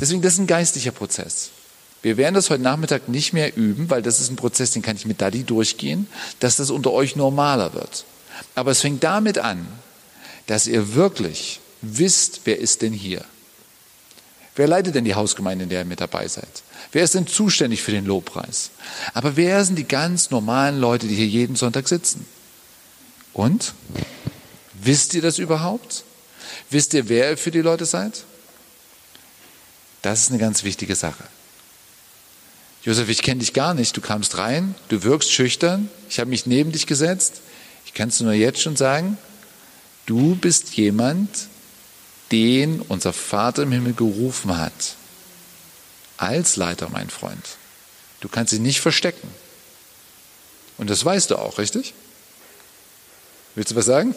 [0.00, 1.50] Deswegen, das ist ein geistlicher Prozess.
[2.02, 4.96] Wir werden das heute Nachmittag nicht mehr üben, weil das ist ein Prozess, den kann
[4.96, 6.06] ich mit Daddy durchgehen,
[6.40, 8.04] dass das unter euch normaler wird.
[8.54, 9.66] Aber es fängt damit an,
[10.46, 13.24] dass ihr wirklich wisst, wer ist denn hier?
[14.56, 16.62] Wer leitet denn die Hausgemeinde, in der ihr mit dabei seid?
[16.92, 18.70] Wer ist denn zuständig für den Lobpreis?
[19.14, 22.26] Aber wer sind die ganz normalen Leute, die hier jeden Sonntag sitzen?
[23.32, 23.74] Und?
[24.82, 26.04] Wisst ihr das überhaupt?
[26.70, 28.24] Wisst ihr, wer ihr für die Leute seid?
[30.02, 31.24] Das ist eine ganz wichtige Sache.
[32.82, 33.96] Josef, ich kenne dich gar nicht.
[33.96, 35.90] Du kamst rein, du wirkst schüchtern.
[36.08, 37.42] Ich habe mich neben dich gesetzt.
[37.84, 39.18] Ich kann es nur jetzt schon sagen,
[40.06, 41.28] du bist jemand,
[42.32, 44.72] den unser Vater im Himmel gerufen hat.
[46.16, 47.44] Als Leiter, mein Freund.
[48.20, 49.28] Du kannst dich nicht verstecken.
[50.78, 51.94] Und das weißt du auch, richtig?
[53.54, 54.14] Willst du was sagen?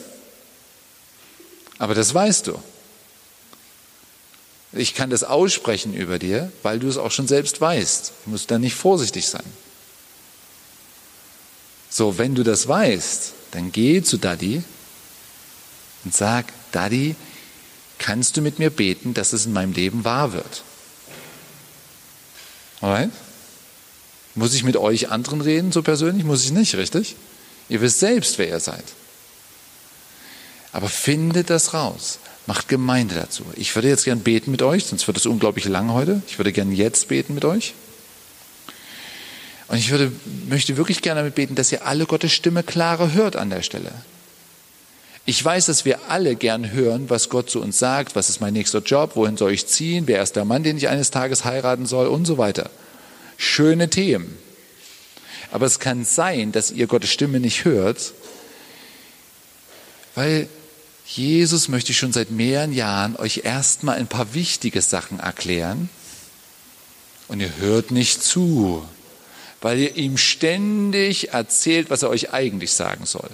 [1.79, 2.61] Aber das weißt du.
[4.73, 8.11] Ich kann das aussprechen über dir, weil du es auch schon selbst weißt.
[8.25, 9.45] Du musst da nicht vorsichtig sein.
[11.89, 14.63] So, wenn du das weißt, dann geh zu Daddy
[16.03, 17.15] und sag, Daddy,
[17.99, 20.63] kannst du mit mir beten, dass es in meinem Leben wahr wird?
[22.81, 23.11] Alright?
[24.33, 26.25] Muss ich mit euch anderen reden, so persönlich?
[26.25, 27.15] Muss ich nicht, richtig?
[27.69, 28.83] Ihr wisst selbst, wer ihr seid.
[30.71, 32.17] Aber findet das raus.
[32.45, 33.43] Macht Gemeinde dazu.
[33.55, 36.21] Ich würde jetzt gern beten mit euch, sonst wird es unglaublich lang heute.
[36.27, 37.73] Ich würde gern jetzt beten mit euch.
[39.69, 40.11] Und ich würde,
[40.49, 43.91] möchte wirklich gerne damit beten, dass ihr alle Gottes Stimme klarer hört an der Stelle.
[45.25, 48.53] Ich weiß, dass wir alle gern hören, was Gott zu uns sagt, was ist mein
[48.53, 51.85] nächster Job, wohin soll ich ziehen, wer ist der Mann, den ich eines Tages heiraten
[51.85, 52.69] soll und so weiter.
[53.37, 54.37] Schöne Themen.
[55.51, 58.13] Aber es kann sein, dass ihr Gottes Stimme nicht hört,
[60.15, 60.49] weil
[61.05, 65.89] Jesus möchte schon seit mehreren Jahren euch erstmal ein paar wichtige Sachen erklären
[67.27, 68.87] und ihr hört nicht zu,
[69.61, 73.29] weil ihr ihm ständig erzählt, was er euch eigentlich sagen soll.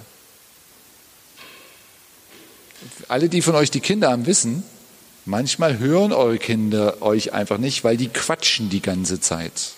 [3.07, 4.63] Alle, die von euch die Kinder haben, wissen,
[5.26, 9.74] manchmal hören eure Kinder euch einfach nicht, weil die quatschen die ganze Zeit.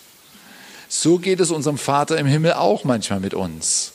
[0.88, 3.94] So geht es unserem Vater im Himmel auch manchmal mit uns.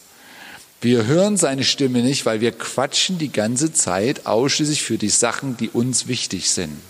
[0.80, 5.56] Wir hören seine Stimme nicht, weil wir quatschen die ganze Zeit ausschließlich für die Sachen,
[5.56, 6.80] die uns wichtig sind.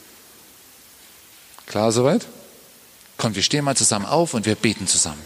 [1.66, 2.26] Klar soweit?
[3.16, 5.22] Komm, wir stehen mal zusammen auf und wir beten zusammen.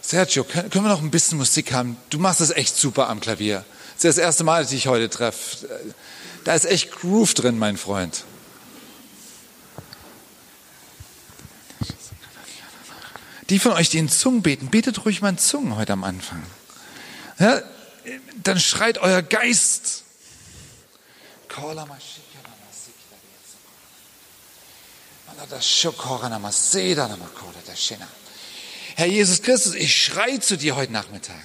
[0.00, 1.96] Sergio, können wir noch ein bisschen Musik haben?
[2.10, 3.64] Du machst das echt super am Klavier.
[3.96, 5.66] Das ist das erste Mal, dass ich dich heute treffe.
[6.44, 8.22] Da ist echt Groove drin, mein Freund.
[13.48, 16.42] Die von euch, die in Zungen beten, betet ruhig mal in Zungen heute am Anfang.
[17.38, 17.62] Ja,
[18.42, 20.04] dann schreit euer Geist.
[28.96, 31.42] Herr Jesus Christus, ich schrei zu dir heute Nachmittag.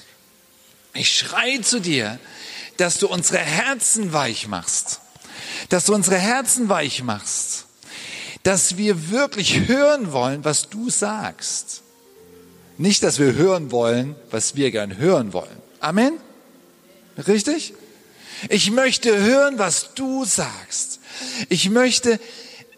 [0.94, 2.20] Ich schrei zu dir,
[2.78, 5.02] dass du unsere Herzen weich machst.
[5.70, 7.66] Dass du unsere Herzen weich machst.
[8.44, 11.84] Dass wir wirklich hören wollen, was du sagst.
[12.82, 15.56] Nicht, dass wir hören wollen, was wir gern hören wollen.
[15.82, 16.14] Amen?
[17.28, 17.76] Richtig?
[18.50, 21.00] Ich möchte hören, was du sagst.
[21.48, 22.20] Ich möchte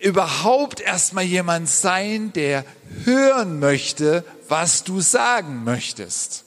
[0.01, 2.66] überhaupt erstmal jemand sein, der
[3.06, 6.43] hören möchte, was du sagen möchtest.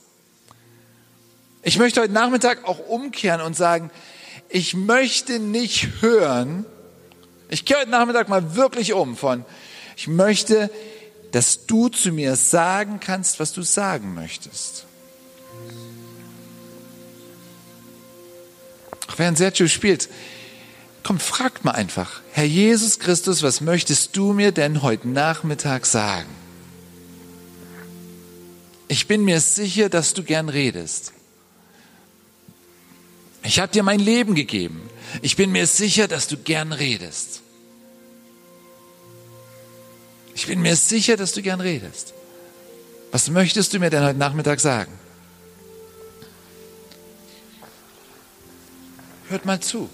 [1.62, 3.90] Ich möchte heute Nachmittag auch umkehren und sagen,
[4.50, 6.66] ich möchte nicht hören,
[7.48, 9.46] ich kehre heute Nachmittag mal wirklich um von,
[9.96, 10.70] ich möchte
[11.32, 14.86] dass du zu mir sagen kannst, was du sagen möchtest.
[19.06, 20.08] einfach, während Sergio spielt,
[21.02, 26.28] kommt, fragt mal einfach, Herr Jesus Christus, was möchtest du mir denn heute Nachmittag sagen?
[28.88, 31.12] Ich bin mir sicher, dass du gern redest.
[33.42, 34.88] Ich habe dir mein Leben gegeben.
[35.22, 37.42] Ich bin mir sicher, dass du gern redest.
[40.36, 42.12] Ich bin mir sicher, dass du gern redest.
[43.10, 44.92] Was möchtest du mir denn heute Nachmittag sagen?
[49.30, 49.88] Hört mal zu.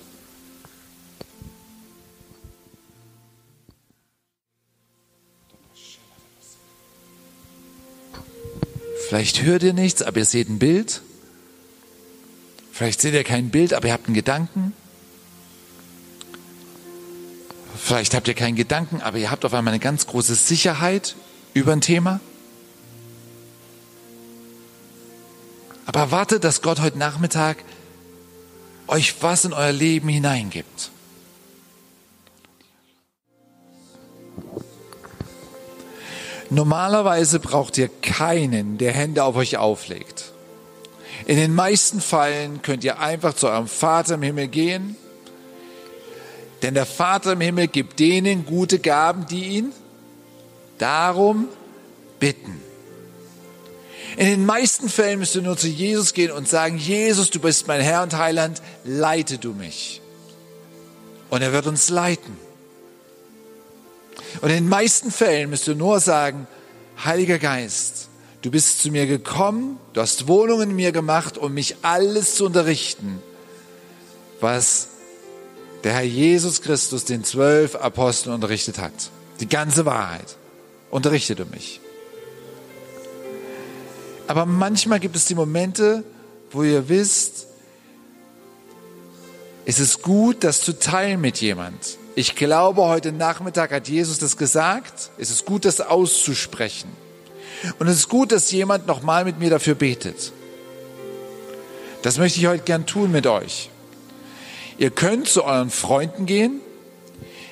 [9.08, 11.02] Vielleicht hört ihr nichts, aber ihr seht ein Bild.
[12.72, 14.74] Vielleicht seht ihr kein Bild, aber ihr habt einen Gedanken.
[17.92, 21.14] Vielleicht habt ihr keinen Gedanken, aber ihr habt auf einmal eine ganz große Sicherheit
[21.52, 22.20] über ein Thema.
[25.84, 27.58] Aber wartet, dass Gott heute Nachmittag
[28.86, 30.90] euch was in euer Leben hineingibt.
[36.48, 40.32] Normalerweise braucht ihr keinen, der Hände auf euch auflegt.
[41.26, 44.96] In den meisten Fällen könnt ihr einfach zu eurem Vater im Himmel gehen,
[46.62, 49.72] denn der Vater im Himmel gibt denen gute Gaben, die ihn
[50.78, 51.48] darum
[52.20, 52.60] bitten.
[54.16, 57.66] In den meisten Fällen müsst ihr nur zu Jesus gehen und sagen, Jesus, du bist
[57.66, 60.00] mein Herr und Heiland, leite du mich.
[61.30, 62.36] Und er wird uns leiten.
[64.40, 66.46] Und in den meisten Fällen müsst ihr nur sagen,
[67.04, 68.08] Heiliger Geist,
[68.42, 72.46] du bist zu mir gekommen, du hast Wohnungen in mir gemacht, um mich alles zu
[72.46, 73.20] unterrichten,
[74.40, 74.88] was
[75.84, 78.92] der Herr Jesus Christus den zwölf Aposteln unterrichtet hat.
[79.40, 80.36] Die ganze Wahrheit.
[80.90, 81.80] Unterrichte du mich.
[84.26, 86.04] Aber manchmal gibt es die Momente,
[86.50, 87.46] wo ihr wisst,
[89.64, 91.98] es ist gut, das zu teilen mit jemand.
[92.14, 95.10] Ich glaube, heute Nachmittag hat Jesus das gesagt.
[95.18, 96.90] Es ist gut, das auszusprechen.
[97.78, 100.32] Und es ist gut, dass jemand nochmal mit mir dafür betet.
[102.02, 103.70] Das möchte ich heute gern tun mit euch.
[104.78, 106.60] Ihr könnt zu euren Freunden gehen.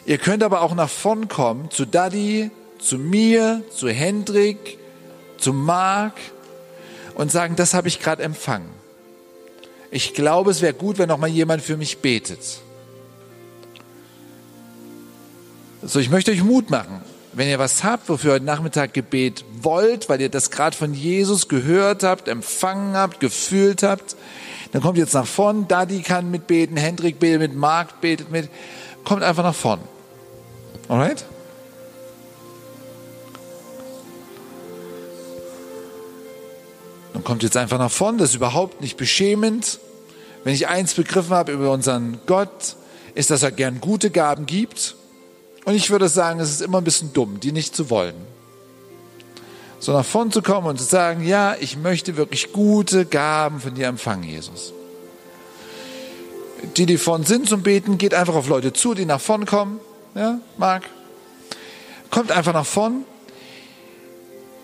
[0.07, 4.79] Ihr könnt aber auch nach vorn kommen, zu Daddy, zu mir, zu Hendrik,
[5.39, 6.14] zu Mark
[7.14, 8.71] und sagen, das habe ich gerade empfangen.
[9.91, 12.61] Ich glaube, es wäre gut, wenn noch mal jemand für mich betet.
[15.83, 17.01] So, ich möchte euch Mut machen.
[17.33, 20.95] Wenn ihr was habt, wofür ihr heute Nachmittag Gebet wollt, weil ihr das gerade von
[20.95, 24.16] Jesus gehört habt, empfangen habt, gefühlt habt,
[24.73, 25.66] dann kommt jetzt nach vorn.
[25.68, 28.49] Daddy kann mitbeten, Hendrik betet mit, Marc betet mit.
[29.05, 29.81] Kommt einfach nach vorn.
[30.89, 31.25] Alright?
[37.12, 38.18] Dann kommt jetzt einfach nach vorn.
[38.18, 39.81] Das ist überhaupt nicht beschämend.
[40.45, 42.77] Wenn ich eins begriffen habe über unseren Gott,
[43.14, 44.97] ist, dass er gern gute Gaben gibt
[45.64, 48.14] und ich würde sagen, es ist immer ein bisschen dumm, die nicht zu wollen.
[49.81, 53.74] So nach vorn zu kommen und zu sagen, ja, ich möchte wirklich gute Gaben von
[53.74, 54.74] dir empfangen, Jesus.
[56.76, 59.81] Die, die vorn sind zum Beten, geht einfach auf Leute zu, die nach vorn kommen.
[60.14, 60.85] Ja, Marc?
[62.11, 63.05] Kommt einfach nach vorn.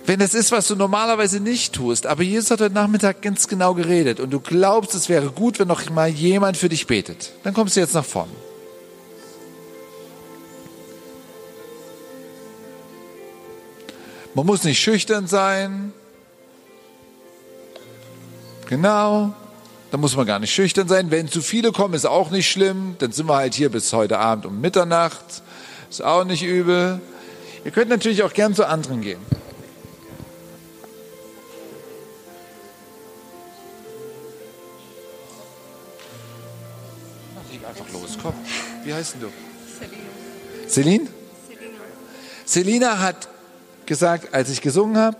[0.05, 3.73] Wenn das ist, was du normalerweise nicht tust, aber Jesus hat heute Nachmittag ganz genau
[3.75, 7.55] geredet und du glaubst, es wäre gut, wenn noch mal jemand für dich betet, dann
[7.55, 8.29] kommst du jetzt nach vorn.
[14.37, 15.95] Man muss nicht schüchtern sein.
[18.69, 19.33] Genau.
[19.91, 21.11] Da muss man gar nicht schüchtern sein.
[21.11, 22.97] Wenn zu viele kommen, ist auch nicht schlimm.
[22.99, 25.43] Dann sind wir halt hier bis heute Abend um Mitternacht.
[25.89, 27.01] Ist auch nicht übel.
[27.65, 29.21] Ihr könnt natürlich auch gern zu anderen gehen.
[37.67, 38.35] Einfach los, komm.
[38.85, 39.29] Wie heißt denn du?
[40.69, 41.09] Celine.
[41.09, 41.09] Celine?
[42.45, 43.29] Selina hat
[43.87, 45.19] gesagt, als ich gesungen habe?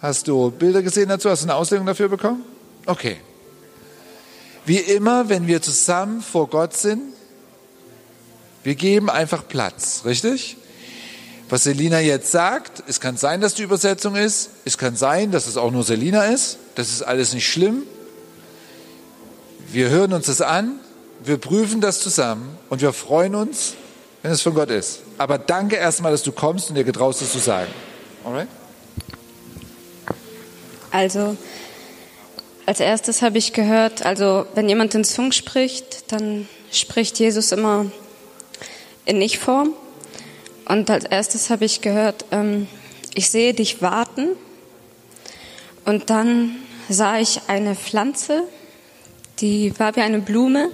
[0.00, 1.30] Hast du Bilder gesehen dazu?
[1.30, 2.44] Hast du eine Auslegung dafür bekommen?
[2.86, 3.16] Okay.
[4.66, 7.02] Wie immer, wenn wir zusammen vor Gott sind,
[8.62, 10.56] wir geben einfach Platz, richtig?
[11.50, 15.46] Was Selina jetzt sagt, es kann sein, dass die Übersetzung ist, es kann sein, dass
[15.46, 17.82] es auch nur Selina ist, das ist alles nicht schlimm.
[19.70, 20.80] Wir hören uns das an,
[21.22, 23.74] wir prüfen das zusammen und wir freuen uns,
[24.22, 25.00] wenn es von Gott ist.
[25.18, 27.70] Aber danke erstmal, dass du kommst und dir getraust, das zu sagen.
[28.24, 28.48] Alright?
[30.90, 31.36] Also,
[32.64, 37.86] als erstes habe ich gehört, also wenn jemand in Zungen spricht, dann spricht Jesus immer
[39.04, 39.74] in Ich-Form.
[40.64, 42.66] Und als erstes habe ich gehört, ähm,
[43.14, 44.28] ich sehe dich warten.
[45.84, 46.56] Und dann
[46.88, 48.44] sah ich eine Pflanze,
[49.40, 50.70] die war wie eine Blume.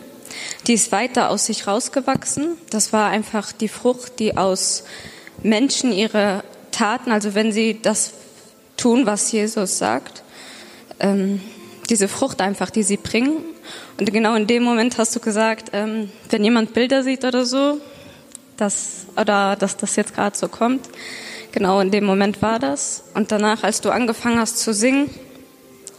[0.68, 2.56] die ist weiter aus sich rausgewachsen.
[2.70, 4.84] Das war einfach die Frucht, die aus
[5.42, 6.44] Menschen ihre
[6.80, 8.14] Taten, also wenn sie das
[8.78, 10.22] tun, was Jesus sagt,
[10.98, 11.42] ähm,
[11.90, 13.36] diese Frucht einfach, die sie bringen.
[13.98, 17.78] Und genau in dem Moment hast du gesagt, ähm, wenn jemand Bilder sieht oder so,
[18.56, 20.88] dass, oder dass das jetzt gerade so kommt,
[21.52, 23.04] genau in dem Moment war das.
[23.12, 25.10] Und danach, als du angefangen hast zu singen,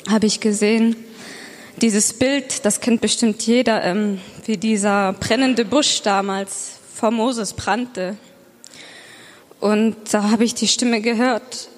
[0.09, 0.95] habe ich gesehen,
[1.79, 8.17] dieses Bild, das kennt bestimmt jeder, ähm, wie dieser brennende Busch damals vor Moses brannte.
[9.61, 11.69] Und da habe ich die Stimme gehört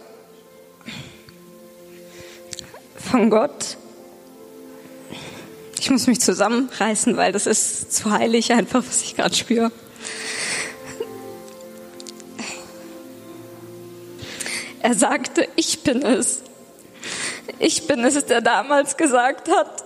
[2.98, 3.78] von Gott.
[5.80, 9.70] Ich muss mich zusammenreißen, weil das ist zu heilig einfach, was ich gerade spüre.
[14.82, 16.42] Er sagte, ich bin es.
[17.60, 19.84] Ich bin es, der damals gesagt hat,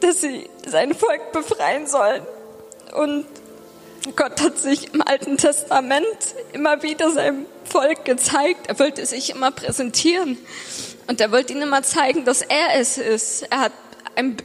[0.00, 2.22] dass sie sein Volk befreien sollen.
[2.94, 3.26] Und
[4.16, 6.04] Gott hat sich im Alten Testament
[6.52, 8.66] immer wieder seinem Volk gezeigt.
[8.68, 10.38] Er wollte sich immer präsentieren.
[11.06, 13.42] Und er wollte ihnen immer zeigen, dass er es ist.
[13.50, 13.72] Er hat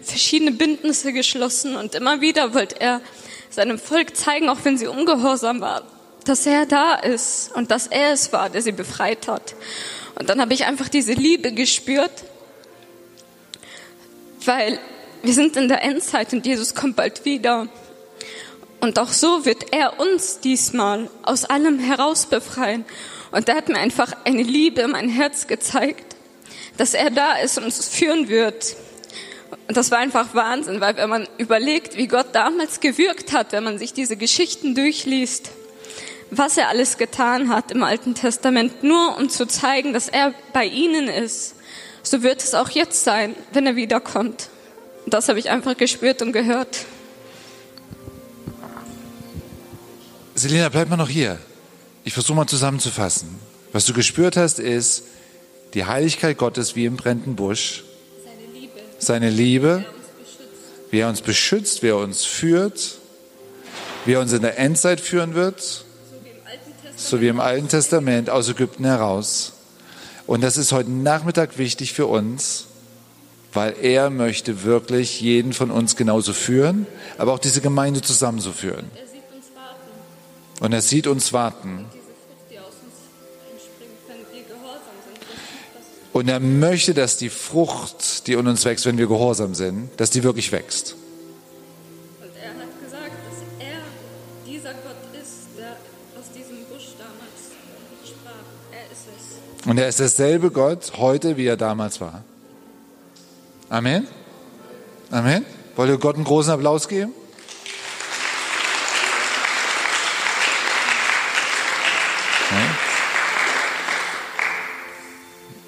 [0.04, 3.02] verschiedene Bündnisse geschlossen und immer wieder wollte er
[3.50, 5.84] seinem Volk zeigen, auch wenn sie ungehorsam waren,
[6.26, 9.56] dass er da ist und dass er es war, der sie befreit hat.
[10.18, 12.12] Und dann habe ich einfach diese Liebe gespürt,
[14.46, 14.80] weil
[15.24, 17.68] wir sind in der Endzeit und Jesus kommt bald wieder.
[18.86, 22.86] Und auch so wird er uns diesmal aus allem heraus befreien.
[23.32, 26.16] Und er hat mir einfach eine Liebe in mein Herz gezeigt,
[26.78, 28.76] dass er da ist und uns führen wird.
[29.68, 33.64] Und das war einfach Wahnsinn, weil wenn man überlegt, wie Gott damals gewirkt hat, wenn
[33.64, 35.50] man sich diese Geschichten durchliest,
[36.30, 40.66] was er alles getan hat im Alten Testament, nur um zu zeigen, dass er bei
[40.66, 41.56] ihnen ist,
[42.04, 44.50] so wird es auch jetzt sein, wenn er wiederkommt.
[45.08, 46.86] Das habe ich einfach gespürt und gehört.
[50.38, 51.40] Selina, bleib mal noch hier.
[52.04, 53.30] Ich versuche mal zusammenzufassen.
[53.72, 55.04] Was du gespürt hast, ist
[55.74, 57.86] die Heiligkeit Gottes wie im brennenden Busch.
[58.26, 58.82] Seine Liebe.
[59.00, 59.86] Seine Liebe.
[60.92, 62.98] Wie er uns beschützt, wie er uns führt,
[64.04, 65.86] wie er uns in der Endzeit führen wird,
[66.98, 69.54] so wie im Alten Testament aus Ägypten heraus.
[70.28, 72.66] Und das ist heute Nachmittag wichtig für uns,
[73.54, 78.52] weil er möchte wirklich jeden von uns genauso führen, aber auch diese Gemeinde zusammen so
[78.52, 78.92] führen.
[80.60, 81.86] Und er sieht uns warten.
[86.14, 90.12] Und er möchte, dass die Frucht, die in uns wächst, wenn wir gehorsam sind, dass
[90.12, 90.96] die wirklich wächst.
[92.22, 93.82] Und er hat gesagt, dass er
[94.50, 95.76] dieser Gott ist, der
[96.18, 97.52] aus diesem Busch damals
[98.06, 98.32] sprach.
[98.72, 99.08] Er ist
[99.60, 99.68] es.
[99.68, 102.24] Und er ist derselbe Gott heute, wie er damals war.
[103.68, 104.08] Amen.
[105.12, 105.46] Amen.
[105.76, 107.12] Wollt ihr Gott einen großen Applaus geben?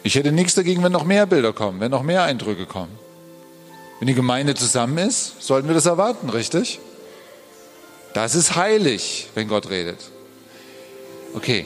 [0.08, 2.98] Ich hätte nichts dagegen, wenn noch mehr Bilder kommen, wenn noch mehr Eindrücke kommen.
[4.00, 6.80] Wenn die Gemeinde zusammen ist, sollten wir das erwarten, richtig?
[8.14, 10.00] Das ist heilig, wenn Gott redet.
[11.34, 11.66] Okay.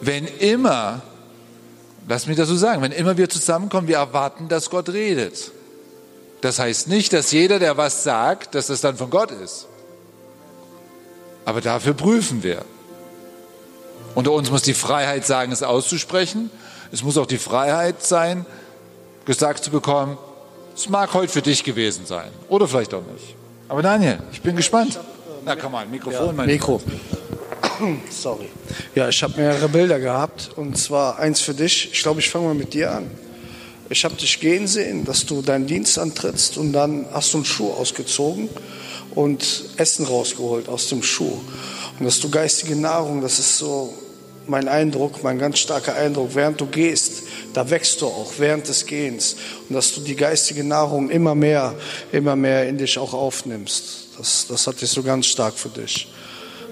[0.00, 1.02] Wenn immer
[2.08, 2.82] Lass mich das so sagen.
[2.82, 5.52] Wenn immer wir zusammenkommen, wir erwarten, dass Gott redet.
[6.40, 9.66] Das heißt nicht, dass jeder, der was sagt, dass das dann von Gott ist.
[11.46, 12.64] Aber dafür prüfen wir.
[14.14, 16.50] Unter uns muss die Freiheit sagen, es auszusprechen.
[16.92, 18.46] Es muss auch die Freiheit sein,
[19.24, 20.18] gesagt zu bekommen,
[20.76, 22.30] es mag heute für dich gewesen sein.
[22.48, 23.36] Oder vielleicht auch nicht.
[23.68, 24.98] Aber Daniel, ich bin gespannt.
[25.44, 26.80] Na komm mal, Mikrofon, ja, mein Mikro.
[28.10, 28.48] Sorry.
[28.94, 31.92] Ja, ich habe mehrere Bilder gehabt und zwar eins für dich.
[31.92, 33.10] Ich glaube, ich fange mal mit dir an.
[33.90, 37.44] Ich habe dich gehen sehen, dass du deinen Dienst antrittst und dann hast du einen
[37.44, 38.48] Schuh ausgezogen
[39.14, 41.38] und Essen rausgeholt aus dem Schuh.
[41.98, 43.94] Und dass du geistige Nahrung, das ist so
[44.46, 48.86] mein Eindruck, mein ganz starker Eindruck, während du gehst, da wächst du auch während des
[48.86, 49.36] Gehens.
[49.68, 51.74] Und dass du die geistige Nahrung immer mehr,
[52.12, 54.08] immer mehr in dich auch aufnimmst.
[54.18, 56.12] Das, das hatte ich so ganz stark für dich.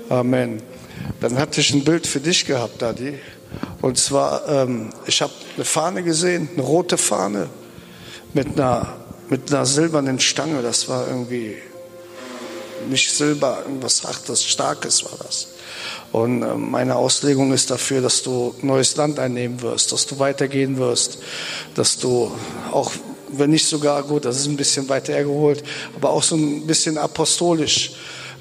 [0.09, 0.62] Amen.
[1.20, 3.19] Dann hatte ich ein Bild für dich gehabt, Daddy.
[3.81, 7.49] Und zwar, ähm, ich habe eine Fahne gesehen, eine rote Fahne
[8.32, 8.97] mit einer,
[9.28, 10.62] mit einer silbernen Stange.
[10.62, 11.57] Das war irgendwie
[12.89, 15.49] nicht Silber, irgendwas Hartes, Starkes war das.
[16.13, 20.77] Und äh, meine Auslegung ist dafür, dass du neues Land einnehmen wirst, dass du weitergehen
[20.77, 21.19] wirst,
[21.75, 22.31] dass du
[22.71, 22.93] auch,
[23.29, 25.63] wenn nicht sogar gut, das ist ein bisschen weiter hergeholt,
[25.97, 27.93] aber auch so ein bisschen apostolisch,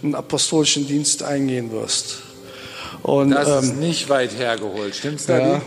[0.04, 2.18] einen apostolischen Dienst eingehen wirst.
[3.04, 5.52] Und, das ähm, ist nicht weit hergeholt, stimmt's, Daddy?
[5.52, 5.62] Ja.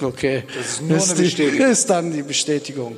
[0.00, 0.44] Okay.
[0.56, 1.66] Das ist nur eine die, Bestätigung.
[1.70, 2.96] Ist dann die Bestätigung.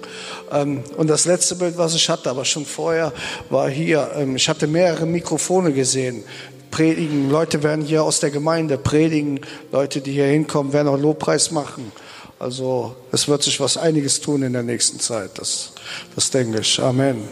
[0.53, 3.13] Ähm, und das letzte Bild, was ich hatte, aber schon vorher,
[3.49, 4.11] war hier.
[4.17, 6.25] Ähm, ich hatte mehrere Mikrofone gesehen.
[6.71, 9.41] Predigen, Leute werden hier aus der Gemeinde predigen,
[9.73, 11.91] Leute, die hier hinkommen, werden auch Lobpreis machen.
[12.39, 15.33] Also es wird sich was einiges tun in der nächsten Zeit.
[15.35, 15.73] Das,
[16.15, 16.81] das denke ich.
[16.81, 17.29] Amen.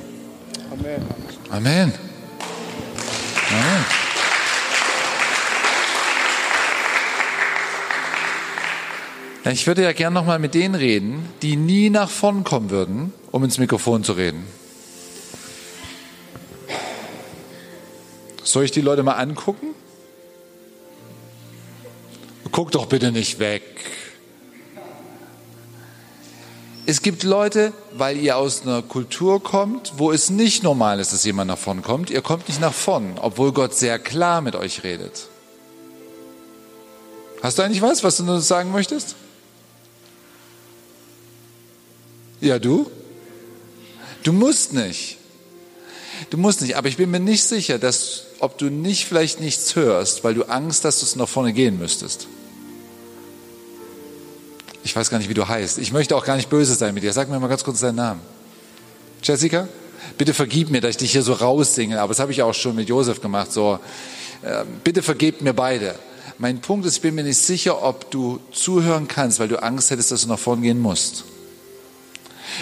[0.71, 1.03] Amen.
[1.51, 1.95] Amen.
[3.51, 3.98] Amen.
[9.53, 13.13] Ich würde ja gern noch mal mit denen reden, die nie nach vorn kommen würden,
[13.31, 14.45] um ins Mikrofon zu reden.
[18.43, 19.75] Soll ich die Leute mal angucken?
[22.51, 23.63] Guck doch bitte nicht weg.
[26.87, 31.23] Es gibt Leute, weil ihr aus einer Kultur kommt, wo es nicht normal ist, dass
[31.25, 32.09] jemand nach vorn kommt.
[32.11, 35.29] Ihr kommt nicht nach vorn, obwohl Gott sehr klar mit euch redet.
[37.43, 39.17] Hast du eigentlich was, was du nur sagen möchtest?
[42.41, 42.91] Ja, du?
[44.23, 45.19] Du musst nicht.
[46.31, 49.77] Du musst nicht, aber ich bin mir nicht sicher, dass, ob du nicht vielleicht nichts
[49.77, 52.27] hörst, weil du Angst hast, dass du nach vorne gehen müsstest.
[54.83, 55.79] Ich weiß gar nicht, wie du heißt.
[55.79, 57.13] Ich möchte auch gar nicht böse sein mit dir.
[57.13, 58.21] Sag mir mal ganz kurz deinen Namen.
[59.23, 59.69] Jessica?
[60.17, 62.75] Bitte vergib mir, dass ich dich hier so raussinge, aber das habe ich auch schon
[62.75, 63.53] mit Josef gemacht.
[63.53, 63.79] So,
[64.43, 65.95] äh, bitte vergebt mir beide.
[66.39, 69.91] Mein Punkt ist, ich bin mir nicht sicher, ob du zuhören kannst, weil du Angst
[69.91, 71.25] hättest, dass du nach vorne gehen musst.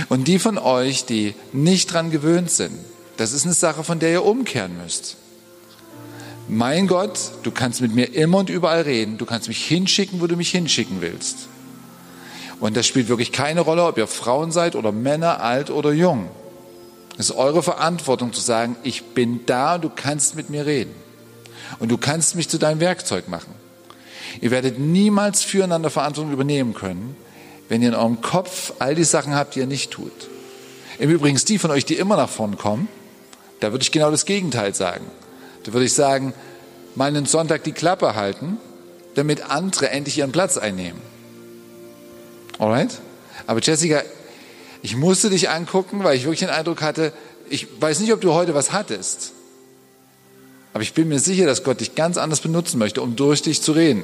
[0.08, 2.78] Und die von euch, die nicht dran gewöhnt sind,
[3.16, 5.16] das ist eine Sache, von der ihr umkehren müsst.
[6.48, 9.18] Mein Gott, du kannst mit mir immer und überall reden.
[9.18, 11.48] Du kannst mich hinschicken, wo du mich hinschicken willst.
[12.60, 16.28] Und das spielt wirklich keine Rolle, ob ihr Frauen seid oder Männer, alt oder jung.
[17.18, 20.94] Es ist eure Verantwortung zu sagen, ich bin da, du kannst mit mir reden.
[21.78, 23.52] Und du kannst mich zu deinem Werkzeug machen.
[24.40, 27.16] Ihr werdet niemals füreinander Verantwortung übernehmen können,
[27.68, 30.12] wenn ihr in eurem Kopf all die Sachen habt, die ihr nicht tut.
[30.98, 32.88] Im Übrigen, die von euch, die immer nach vorn kommen,
[33.60, 35.05] da würde ich genau das Gegenteil sagen.
[35.64, 36.32] Da würde ich sagen,
[36.94, 38.59] mal einen Sonntag die Klappe halten,
[39.14, 41.01] damit andere endlich ihren Platz einnehmen.
[42.59, 43.01] Alright?
[43.47, 44.02] Aber Jessica,
[44.82, 47.12] ich musste dich angucken, weil ich wirklich den Eindruck hatte,
[47.48, 49.32] ich weiß nicht, ob du heute was hattest.
[50.72, 53.62] Aber ich bin mir sicher, dass Gott dich ganz anders benutzen möchte, um durch dich
[53.62, 54.02] zu reden.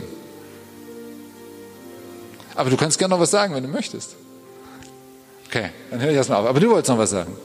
[2.55, 4.17] Aber du kannst gerne noch was sagen, wenn du möchtest.
[5.49, 6.47] Okay, dann höre ich erstmal auf.
[6.47, 7.37] Aber du wolltest noch was sagen.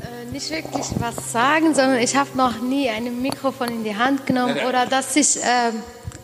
[0.00, 4.26] Äh, nicht wirklich was sagen, sondern ich habe noch nie ein Mikrofon in die Hand
[4.26, 4.68] genommen Nein, nein.
[4.68, 5.72] oder dass ich äh,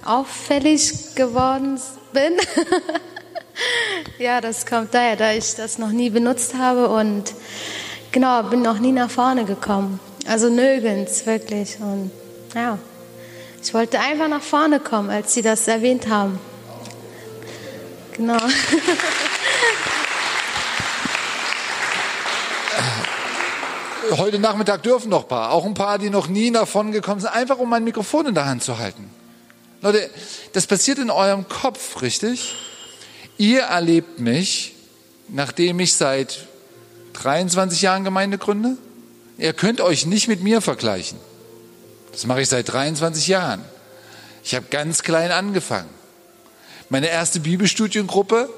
[0.04, 1.80] auffällig geworden
[2.12, 2.34] bin.
[4.18, 7.34] ja, das kommt daher, da ich das noch nie benutzt habe und
[8.12, 10.00] genau, bin noch nie nach vorne gekommen.
[10.28, 11.78] Also nirgends, wirklich.
[11.80, 12.10] Und
[12.54, 12.78] ja,
[13.62, 16.38] ich wollte einfach nach vorne kommen, als Sie das erwähnt haben.
[18.12, 18.38] Genau.
[24.16, 27.30] Heute Nachmittag dürfen noch ein paar, auch ein paar, die noch nie davon gekommen sind,
[27.30, 29.08] einfach um mein Mikrofon in der Hand zu halten.
[29.80, 30.10] Leute,
[30.52, 32.54] das passiert in eurem Kopf, richtig?
[33.38, 34.74] Ihr erlebt mich,
[35.28, 36.46] nachdem ich seit
[37.14, 38.76] 23 Jahren Gemeinde gründe.
[39.38, 41.18] Ihr könnt euch nicht mit mir vergleichen.
[42.12, 43.64] Das mache ich seit 23 Jahren.
[44.44, 45.88] Ich habe ganz klein angefangen.
[46.92, 48.50] Meine erste Bibelstudiengruppe,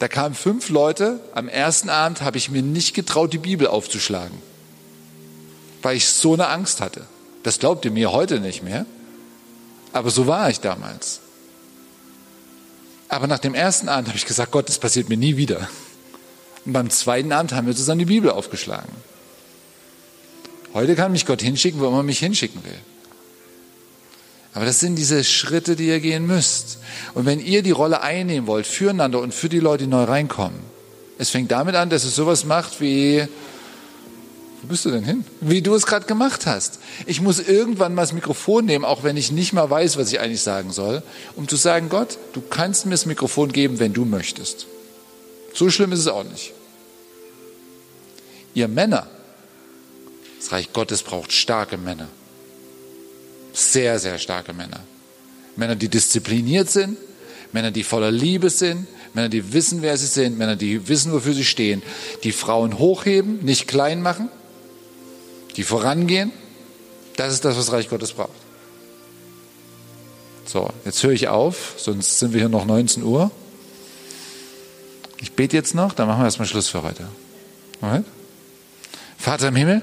[0.00, 1.20] da kamen fünf Leute.
[1.34, 4.36] Am ersten Abend habe ich mir nicht getraut, die Bibel aufzuschlagen,
[5.80, 7.06] weil ich so eine Angst hatte.
[7.44, 8.86] Das glaubt ihr mir heute nicht mehr,
[9.92, 11.20] aber so war ich damals.
[13.08, 15.68] Aber nach dem ersten Abend habe ich gesagt, Gott, das passiert mir nie wieder.
[16.64, 18.90] Und beim zweiten Abend haben wir zusammen die Bibel aufgeschlagen.
[20.74, 22.80] Heute kann mich Gott hinschicken, wo immer er mich hinschicken will.
[24.54, 26.78] Aber das sind diese Schritte, die ihr gehen müsst.
[27.14, 30.58] Und wenn ihr die Rolle einnehmen wollt, füreinander und für die Leute, die neu reinkommen,
[31.18, 33.26] es fängt damit an, dass es sowas macht wie,
[34.62, 35.24] wo bist du denn hin?
[35.40, 36.78] Wie du es gerade gemacht hast.
[37.06, 40.20] Ich muss irgendwann mal das Mikrofon nehmen, auch wenn ich nicht mal weiß, was ich
[40.20, 41.02] eigentlich sagen soll,
[41.36, 44.66] um zu sagen, Gott, du kannst mir das Mikrofon geben, wenn du möchtest.
[45.54, 46.52] So schlimm ist es auch nicht.
[48.54, 49.06] Ihr Männer,
[50.38, 52.08] das Reich Gottes braucht starke Männer.
[53.58, 54.78] Sehr, sehr starke Männer.
[55.56, 56.96] Männer, die diszipliniert sind,
[57.50, 61.34] Männer, die voller Liebe sind, Männer, die wissen, wer sie sind, Männer, die wissen, wofür
[61.34, 61.82] sie stehen,
[62.22, 64.28] die Frauen hochheben, nicht klein machen,
[65.56, 66.30] die vorangehen.
[67.16, 68.30] Das ist das, was Reich Gottes braucht.
[70.44, 73.32] So, jetzt höre ich auf, sonst sind wir hier noch 19 Uhr.
[75.20, 77.08] Ich bete jetzt noch, dann machen wir erstmal Schluss für heute.
[77.80, 78.04] Alright?
[79.18, 79.82] Vater im Himmel,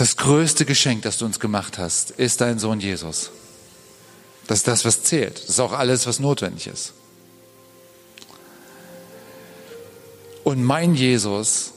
[0.00, 3.30] das größte Geschenk, das du uns gemacht hast, ist dein Sohn Jesus.
[4.46, 5.36] Das ist das, was zählt.
[5.36, 6.94] Das ist auch alles, was notwendig ist.
[10.42, 11.72] Und mein Jesus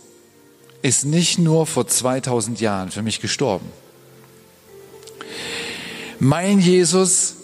[0.82, 3.70] ist nicht nur vor 2000 Jahren für mich gestorben.
[6.18, 7.36] Mein Jesus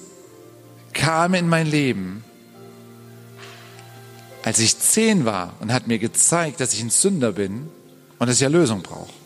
[0.93, 2.23] kam in mein Leben,
[4.43, 7.69] als ich zehn war und hat mir gezeigt, dass ich ein Sünder bin
[8.17, 9.18] und dass ich Erlösung brauche.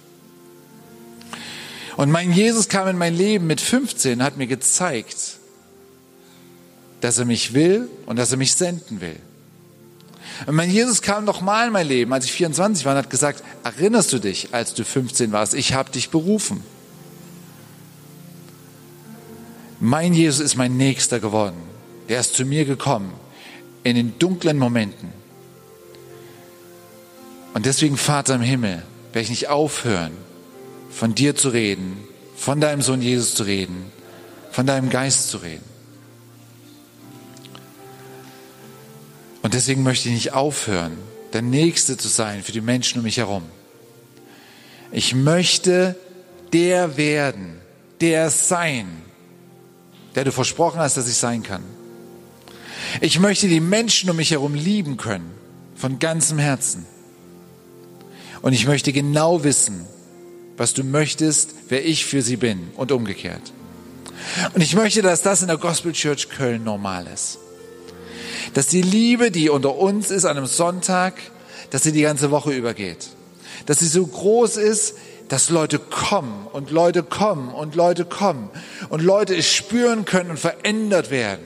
[1.97, 5.37] Und mein Jesus kam in mein Leben mit 15 und hat mir gezeigt,
[7.01, 9.19] dass er mich will und dass er mich senden will.
[10.45, 13.43] Und mein Jesus kam nochmal in mein Leben, als ich 24 war und hat gesagt,
[13.63, 16.63] erinnerst du dich, als du 15 warst, ich habe dich berufen.
[19.79, 21.57] Mein Jesus ist mein Nächster geworden.
[22.09, 23.13] Der ist zu mir gekommen
[23.83, 25.09] in den dunklen Momenten.
[27.53, 30.11] Und deswegen, Vater im Himmel, werde ich nicht aufhören,
[30.93, 31.97] von dir zu reden,
[32.35, 33.91] von deinem Sohn Jesus zu reden,
[34.51, 35.63] von deinem Geist zu reden.
[39.41, 40.97] Und deswegen möchte ich nicht aufhören,
[41.33, 43.43] der Nächste zu sein für die Menschen um mich herum.
[44.91, 45.95] Ich möchte
[46.53, 47.59] der werden,
[47.99, 48.87] der sein,
[50.15, 51.63] der du versprochen hast, dass ich sein kann.
[53.01, 55.31] Ich möchte die Menschen um mich herum lieben können,
[55.75, 56.85] von ganzem Herzen.
[58.43, 59.87] Und ich möchte genau wissen,
[60.57, 63.53] was du möchtest, wer ich für sie bin und umgekehrt.
[64.53, 67.39] Und ich möchte, dass das in der Gospel Church Köln normal ist.
[68.53, 71.15] Dass die Liebe, die unter uns ist an einem Sonntag,
[71.71, 73.09] dass sie die ganze Woche übergeht.
[73.65, 74.95] Dass sie so groß ist,
[75.29, 78.49] dass Leute kommen und Leute kommen und Leute kommen
[78.89, 81.43] und Leute es spüren können und verändert werden.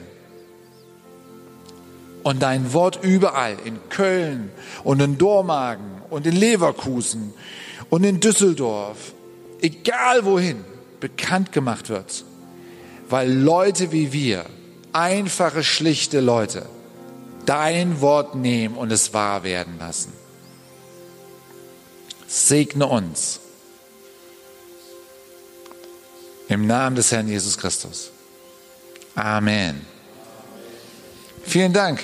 [2.22, 4.50] Und dein Wort überall in Köln
[4.84, 7.32] und in Dormagen und in Leverkusen
[7.90, 9.12] und in Düsseldorf,
[9.60, 10.64] egal wohin,
[11.00, 12.24] bekannt gemacht wird,
[13.08, 14.44] weil Leute wie wir,
[14.92, 16.66] einfache, schlichte Leute,
[17.46, 20.12] dein Wort nehmen und es wahr werden lassen.
[22.26, 23.40] Segne uns.
[26.48, 28.10] Im Namen des Herrn Jesus Christus.
[29.14, 29.84] Amen.
[31.44, 32.00] Vielen Dank.